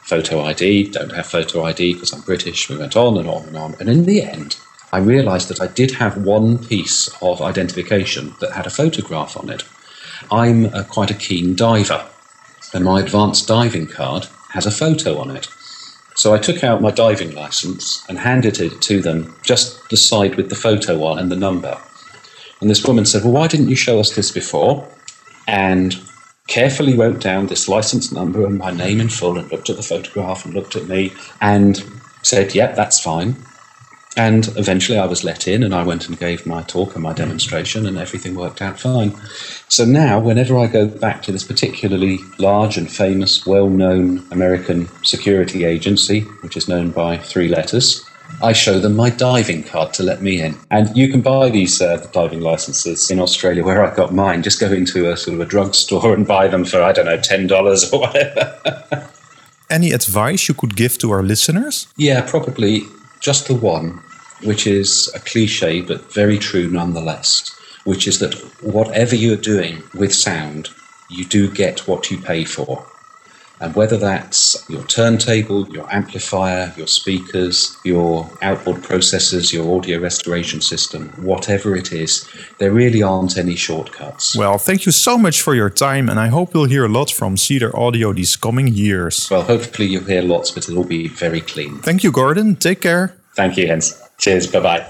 Photo 0.02 0.40
ID, 0.40 0.90
don't 0.90 1.12
have 1.12 1.26
photo 1.26 1.64
ID 1.64 1.94
because 1.94 2.12
I'm 2.12 2.20
British. 2.22 2.68
We 2.68 2.78
went 2.78 2.96
on 2.96 3.18
and 3.18 3.28
on 3.28 3.46
and 3.46 3.56
on. 3.56 3.74
And 3.80 3.88
in 3.88 4.06
the 4.06 4.22
end, 4.22 4.56
I 4.92 4.98
realised 4.98 5.48
that 5.48 5.61
I 5.61 5.66
did 5.66 5.90
have 5.92 6.24
one 6.24 6.59
piece 6.59 7.09
of 7.20 7.42
identification 7.42 8.35
that 8.40 8.52
had 8.52 8.66
a 8.66 8.70
photograph 8.70 9.37
on 9.37 9.50
it. 9.50 9.64
I'm 10.30 10.66
a, 10.66 10.85
quite 10.85 11.11
a 11.11 11.14
keen 11.14 11.56
diver, 11.56 12.06
and 12.72 12.85
my 12.85 13.00
advanced 13.00 13.48
diving 13.48 13.88
card 13.88 14.26
has 14.50 14.66
a 14.66 14.70
photo 14.70 15.18
on 15.18 15.30
it. 15.30 15.48
So 16.20 16.35
I 16.35 16.38
took 16.38 16.62
out 16.62 16.83
my 16.83 16.90
diving 16.90 17.35
license 17.35 18.04
and 18.06 18.18
handed 18.18 18.61
it 18.61 18.83
to 18.83 19.00
them, 19.00 19.35
just 19.42 19.88
the 19.88 19.96
side 19.96 20.35
with 20.35 20.50
the 20.50 20.54
photo 20.54 21.02
on 21.04 21.18
and 21.18 21.33
the 21.33 21.37
number. 21.37 21.80
And 22.61 22.68
this 22.68 22.87
woman 22.87 23.06
said, 23.06 23.22
Well, 23.22 23.33
why 23.33 23.46
didn't 23.46 23.70
you 23.70 23.74
show 23.74 23.98
us 24.00 24.14
this 24.14 24.30
before? 24.30 24.87
And 25.48 25.98
carefully 26.46 26.94
wrote 26.94 27.20
down 27.20 27.46
this 27.46 27.70
license 27.70 28.12
number 28.12 28.44
and 28.44 28.59
my 28.59 28.70
name 28.70 29.00
in 29.00 29.09
full 29.09 29.38
and 29.38 29.50
looked 29.50 29.70
at 29.70 29.76
the 29.76 29.83
photograph 29.83 30.44
and 30.44 30.52
looked 30.52 30.76
at 30.76 30.88
me 30.88 31.11
and 31.40 31.83
said, 32.22 32.54
Yep, 32.54 32.76
that's 32.76 33.00
fine. 33.00 33.35
And 34.20 34.48
eventually 34.59 34.98
I 34.98 35.06
was 35.06 35.24
let 35.24 35.48
in 35.48 35.62
and 35.62 35.74
I 35.74 35.83
went 35.83 36.06
and 36.06 36.18
gave 36.18 36.44
my 36.44 36.61
talk 36.64 36.92
and 36.92 37.02
my 37.02 37.14
demonstration 37.14 37.87
and 37.87 37.96
everything 37.96 38.35
worked 38.35 38.61
out 38.61 38.78
fine. 38.78 39.14
So 39.68 39.87
now, 39.87 40.20
whenever 40.20 40.59
I 40.59 40.66
go 40.66 40.87
back 40.88 41.22
to 41.22 41.33
this 41.33 41.42
particularly 41.42 42.18
large 42.38 42.76
and 42.76 42.92
famous, 42.92 43.46
well 43.46 43.70
known 43.70 44.22
American 44.30 44.88
security 45.04 45.64
agency, 45.64 46.20
which 46.42 46.54
is 46.54 46.68
known 46.68 46.90
by 46.90 47.16
three 47.16 47.48
letters, 47.48 48.04
I 48.42 48.52
show 48.52 48.78
them 48.78 48.94
my 48.94 49.09
diving 49.09 49.62
card 49.62 49.94
to 49.94 50.02
let 50.02 50.20
me 50.20 50.42
in. 50.42 50.54
And 50.70 50.94
you 50.94 51.09
can 51.11 51.22
buy 51.22 51.48
these 51.48 51.80
uh, 51.80 52.06
diving 52.12 52.42
licenses 52.42 53.11
in 53.11 53.20
Australia 53.20 53.64
where 53.64 53.83
I 53.83 53.96
got 53.96 54.12
mine. 54.12 54.42
Just 54.42 54.61
go 54.61 54.70
into 54.70 55.11
a 55.11 55.16
sort 55.16 55.37
of 55.37 55.40
a 55.40 55.46
drugstore 55.46 56.12
and 56.12 56.26
buy 56.26 56.46
them 56.46 56.66
for, 56.66 56.83
I 56.83 56.92
don't 56.92 57.06
know, 57.06 57.16
$10 57.16 57.92
or 57.94 58.00
whatever. 58.00 59.09
Any 59.70 59.92
advice 59.92 60.46
you 60.46 60.52
could 60.52 60.76
give 60.76 60.98
to 60.98 61.11
our 61.11 61.22
listeners? 61.22 61.88
Yeah, 61.96 62.20
probably 62.20 62.83
just 63.20 63.46
the 63.46 63.54
one, 63.54 64.02
which 64.42 64.66
is 64.66 65.11
a 65.14 65.20
cliche 65.20 65.81
but 65.81 66.12
very 66.12 66.38
true 66.38 66.68
nonetheless, 66.68 67.50
which 67.85 68.07
is 68.07 68.18
that 68.18 68.35
whatever 68.62 69.14
you're 69.14 69.37
doing 69.37 69.83
with 69.94 70.14
sound, 70.14 70.70
you 71.09 71.24
do 71.24 71.50
get 71.50 71.87
what 71.88 72.11
you 72.11 72.18
pay 72.18 72.44
for. 72.44 72.87
And 73.62 73.74
whether 73.74 73.98
that's 73.98 74.64
your 74.70 74.83
turntable, 74.85 75.68
your 75.68 75.87
amplifier, 75.92 76.72
your 76.79 76.87
speakers, 76.87 77.76
your 77.85 78.31
outboard 78.40 78.79
processors, 78.79 79.53
your 79.53 79.76
audio 79.76 79.98
restoration 79.98 80.62
system, 80.62 81.11
whatever 81.22 81.76
it 81.76 81.92
is, 81.92 82.26
there 82.59 82.72
really 82.72 83.03
aren't 83.03 83.37
any 83.37 83.57
shortcuts. 83.57 84.35
Well, 84.35 84.57
thank 84.57 84.87
you 84.87 84.92
so 84.92 85.18
much 85.18 85.42
for 85.42 85.55
your 85.55 85.68
time, 85.68 86.09
and 86.09 86.18
I 86.18 86.29
hope 86.29 86.55
you'll 86.55 86.64
hear 86.64 86.87
a 86.87 86.88
lot 86.88 87.11
from 87.11 87.37
Cedar 87.37 87.76
Audio 87.76 88.14
these 88.14 88.35
coming 88.35 88.68
years. 88.68 89.29
Well, 89.31 89.42
hopefully 89.42 89.88
you'll 89.88 90.05
hear 90.05 90.22
lots, 90.22 90.50
but 90.50 90.66
it'll 90.66 90.85
be 90.85 91.09
very 91.09 91.42
clean. 91.42 91.81
Thank 91.81 92.03
you, 92.03 92.12
Gordon. 92.12 92.57
Take 92.57 92.81
care. 92.81 93.14
Thank 93.35 93.59
you, 93.59 93.66
Hens. 93.66 94.00
Cheers. 94.20 94.46
Bye 94.46 94.61
bye. 94.61 94.87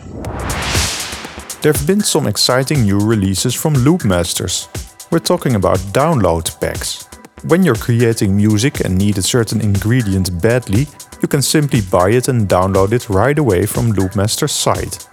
There 1.62 1.72
have 1.72 1.86
been 1.86 2.00
some 2.00 2.26
exciting 2.26 2.82
new 2.82 2.98
releases 2.98 3.54
from 3.54 3.74
Loopmasters. 3.74 4.68
We're 5.10 5.20
talking 5.20 5.54
about 5.54 5.78
download 5.92 6.58
packs. 6.60 7.08
When 7.44 7.62
you're 7.62 7.86
creating 7.86 8.36
music 8.36 8.80
and 8.80 8.98
need 8.98 9.18
a 9.18 9.22
certain 9.22 9.60
ingredient 9.60 10.42
badly, 10.42 10.88
you 11.22 11.28
can 11.28 11.42
simply 11.42 11.80
buy 11.80 12.10
it 12.10 12.28
and 12.28 12.48
download 12.48 12.92
it 12.92 13.08
right 13.08 13.38
away 13.38 13.66
from 13.66 13.92
Loopmaster's 13.92 14.52
site. 14.52 15.06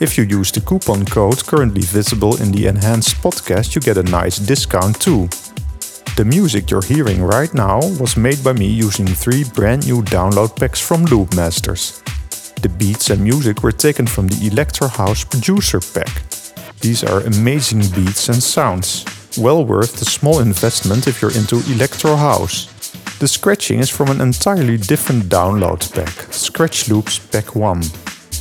If 0.00 0.18
you 0.18 0.24
use 0.24 0.50
the 0.50 0.60
coupon 0.60 1.04
code 1.04 1.46
currently 1.46 1.82
visible 1.82 2.42
in 2.42 2.50
the 2.50 2.66
enhanced 2.66 3.16
podcast, 3.22 3.74
you 3.74 3.80
get 3.80 3.96
a 3.96 4.02
nice 4.02 4.38
discount 4.38 5.00
too. 5.00 5.28
The 6.16 6.24
music 6.26 6.70
you're 6.70 6.82
hearing 6.82 7.22
right 7.22 7.52
now 7.54 7.78
was 8.00 8.16
made 8.16 8.42
by 8.42 8.54
me 8.54 8.66
using 8.66 9.06
three 9.06 9.44
brand 9.44 9.86
new 9.86 10.02
download 10.02 10.56
packs 10.58 10.80
from 10.80 11.06
Loopmasters. 11.06 12.01
The 12.62 12.68
beats 12.68 13.10
and 13.10 13.20
music 13.20 13.64
were 13.64 13.72
taken 13.72 14.06
from 14.06 14.28
the 14.28 14.46
Electro 14.46 14.86
House 14.86 15.24
Producer 15.24 15.80
Pack. 15.80 16.22
These 16.80 17.02
are 17.02 17.18
amazing 17.22 17.80
beats 17.92 18.28
and 18.28 18.40
sounds 18.40 19.04
well 19.36 19.64
worth 19.64 19.98
the 19.98 20.04
small 20.04 20.38
investment 20.38 21.08
if 21.08 21.20
you're 21.20 21.36
into 21.36 21.56
electro 21.72 22.14
house. 22.14 22.66
The 23.18 23.26
scratching 23.26 23.80
is 23.80 23.90
from 23.90 24.10
an 24.10 24.20
entirely 24.20 24.76
different 24.76 25.24
download 25.24 25.92
pack, 25.92 26.32
Scratch 26.32 26.88
Loops 26.88 27.18
Pack 27.18 27.56
1. 27.56 27.82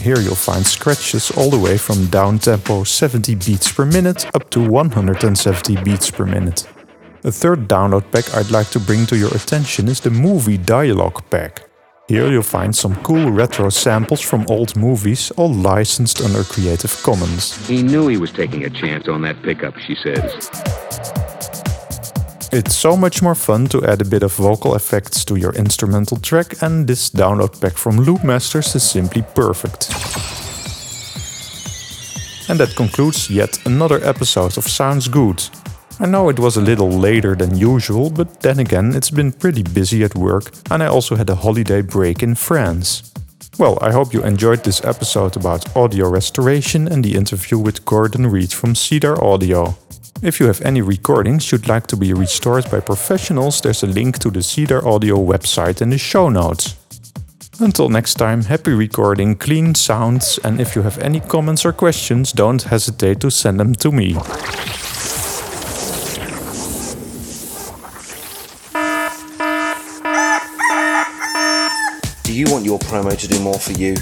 Here 0.04 0.20
you'll 0.20 0.36
find 0.36 0.64
scratches 0.68 1.32
all 1.32 1.50
the 1.50 1.58
way 1.58 1.80
from 1.80 2.06
down 2.06 2.38
tempo 2.38 2.84
70 2.84 3.34
beats 3.34 3.72
per 3.72 3.88
minute 3.88 4.28
up 4.36 4.52
to 4.52 4.62
170 4.62 5.84
beats 5.84 6.12
per 6.12 6.28
minute. 6.28 6.68
A 7.24 7.32
third 7.32 7.68
download 7.68 8.12
pack 8.12 8.36
I'd 8.36 8.52
like 8.52 8.70
to 8.70 8.80
bring 8.80 9.08
to 9.08 9.18
your 9.18 9.34
attention 9.34 9.88
is 9.88 10.00
the 10.00 10.12
Movie 10.12 10.60
Dialogue 10.60 11.24
Pack. 11.32 11.71
Here 12.08 12.30
you'll 12.30 12.44
find 12.44 12.76
some 12.76 12.96
cool 13.04 13.32
retro 13.32 13.70
samples 13.70 14.22
from 14.22 14.46
old 14.50 14.76
movies, 14.76 15.32
all 15.38 15.54
licensed 15.54 16.22
under 16.22 16.44
Creative 16.44 16.92
Commons. 17.04 17.56
He 17.68 17.84
knew 17.84 18.08
he 18.08 18.18
was 18.18 18.32
taking 18.32 18.66
a 18.66 18.70
chance 18.70 19.08
on 19.08 19.22
that 19.22 19.42
pickup, 19.44 19.78
she 19.78 19.96
says. 19.96 20.50
It's 22.52 22.76
so 22.76 22.98
much 22.98 23.22
more 23.22 23.36
fun 23.36 23.68
to 23.68 23.86
add 23.86 24.02
a 24.02 24.06
bit 24.06 24.24
of 24.24 24.34
vocal 24.34 24.76
effects 24.76 25.24
to 25.26 25.38
your 25.38 25.54
instrumental 25.54 26.18
track, 26.18 26.62
and 26.62 26.86
this 26.86 27.10
download 27.10 27.62
pack 27.62 27.78
from 27.78 27.98
Loopmasters 27.98 28.76
is 28.76 28.84
simply 28.84 29.22
perfect. 29.34 29.90
And 32.50 32.60
that 32.60 32.76
concludes 32.76 33.30
yet 33.30 33.58
another 33.66 34.04
episode 34.04 34.58
of 34.58 34.66
Sounds 34.68 35.08
Good. 35.08 35.42
I 36.02 36.08
know 36.08 36.30
it 36.30 36.40
was 36.40 36.58
a 36.58 36.62
little 36.62 36.90
later 36.90 37.36
than 37.36 37.56
usual, 37.56 38.10
but 38.10 38.40
then 38.40 38.58
again, 38.58 38.96
it's 38.96 39.12
been 39.12 39.32
pretty 39.32 39.62
busy 39.62 40.04
at 40.04 40.16
work, 40.16 40.52
and 40.72 40.82
I 40.82 40.88
also 40.88 41.16
had 41.16 41.30
a 41.30 41.36
holiday 41.36 41.84
break 41.84 42.24
in 42.24 42.34
France. 42.34 43.14
Well, 43.60 43.78
I 43.82 43.92
hope 43.92 44.12
you 44.12 44.24
enjoyed 44.24 44.64
this 44.64 44.84
episode 44.84 45.36
about 45.36 45.76
audio 45.76 46.10
restoration 46.10 46.88
and 46.88 47.06
the 47.06 47.16
interview 47.16 47.60
with 47.60 47.86
Gordon 47.86 48.26
Reid 48.26 48.52
from 48.52 48.74
Cedar 48.74 49.24
Audio. 49.24 49.78
If 50.24 50.40
you 50.40 50.48
have 50.48 50.60
any 50.62 50.82
recordings 50.82 51.52
you'd 51.52 51.68
like 51.68 51.86
to 51.88 51.96
be 51.96 52.14
restored 52.14 52.72
by 52.72 52.80
professionals, 52.80 53.62
there's 53.62 53.84
a 53.84 53.88
link 53.88 54.18
to 54.20 54.32
the 54.32 54.42
Cedar 54.42 54.84
Audio 54.88 55.18
website 55.18 55.84
in 55.84 55.92
the 55.92 56.00
show 56.00 56.30
notes. 56.30 56.78
Until 57.60 57.90
next 57.90 58.16
time, 58.16 58.42
happy 58.42 58.74
recording, 58.74 59.36
clean 59.36 59.76
sounds, 59.76 60.40
and 60.44 60.60
if 60.60 60.76
you 60.76 60.82
have 60.82 60.98
any 60.98 61.20
comments 61.20 61.64
or 61.64 61.74
questions, 61.74 62.32
don't 62.32 62.64
hesitate 62.64 63.20
to 63.20 63.30
send 63.30 63.60
them 63.60 63.76
to 63.76 63.92
me. 63.92 64.18
Your 72.72 72.80
promo 72.80 73.12
to 73.20 73.28
do 73.28 73.38
more 73.42 73.60
for 73.60 73.74
you? 73.74 73.96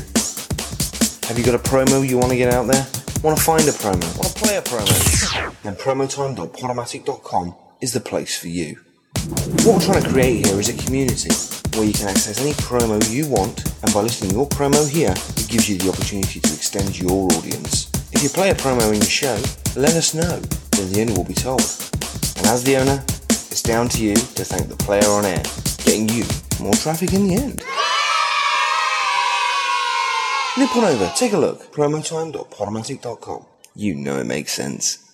Have 1.27 1.39
you 1.39 1.43
got 1.43 1.55
a 1.55 1.63
promo 1.69 2.07
you 2.07 2.19
want 2.19 2.29
to 2.29 2.37
get 2.37 2.53
out 2.53 2.67
there? 2.67 2.85
Want 3.23 3.35
to 3.35 3.43
find 3.43 3.63
a 3.63 3.71
promo? 3.71 4.05
Want 4.15 4.29
to 4.29 4.39
play 4.39 4.57
a 4.57 4.61
promo? 4.61 5.63
Then 5.63 5.75
promotime.podomatic.com 5.75 7.55
is 7.81 7.93
the 7.93 7.99
place 7.99 8.37
for 8.37 8.47
you. 8.47 8.77
What 9.65 9.65
we're 9.65 9.79
trying 9.79 10.03
to 10.03 10.09
create 10.09 10.45
here 10.45 10.59
is 10.59 10.69
a 10.69 10.85
community 10.85 11.33
where 11.75 11.87
you 11.87 11.93
can 11.93 12.09
access 12.09 12.39
any 12.39 12.51
promo 12.51 13.01
you 13.09 13.27
want, 13.27 13.65
and 13.81 13.91
by 13.91 14.01
listing 14.01 14.29
your 14.29 14.47
promo 14.47 14.87
here, 14.87 15.15
it 15.17 15.47
gives 15.49 15.67
you 15.67 15.79
the 15.79 15.89
opportunity 15.89 16.39
to 16.39 16.53
extend 16.53 16.99
your 16.99 17.25
audience. 17.33 17.89
If 18.13 18.21
you 18.21 18.29
play 18.29 18.51
a 18.51 18.55
promo 18.55 18.93
in 18.93 19.01
your 19.01 19.09
show, 19.09 19.41
let 19.77 19.95
us 19.95 20.13
know, 20.13 20.39
then 20.77 20.93
the 20.93 21.01
owner 21.01 21.13
will 21.15 21.25
be 21.25 21.33
told. 21.33 21.65
And 22.37 22.45
as 22.45 22.63
the 22.63 22.77
owner, 22.77 23.03
it's 23.49 23.63
down 23.63 23.89
to 23.89 24.03
you 24.03 24.13
to 24.13 24.45
thank 24.45 24.69
the 24.69 24.77
player 24.77 25.09
on 25.09 25.25
air, 25.25 25.41
getting 25.83 26.07
you 26.09 26.23
more 26.63 26.75
traffic 26.75 27.13
in 27.13 27.27
the 27.27 27.33
end. 27.33 27.63
Nip 30.59 30.75
on 30.75 30.83
over, 30.83 31.09
take 31.15 31.31
a 31.31 31.37
look. 31.37 31.71
Promotime.podomatic.com. 31.71 33.45
You 33.75 33.95
know 33.95 34.19
it 34.19 34.25
makes 34.25 34.51
sense. 34.51 35.08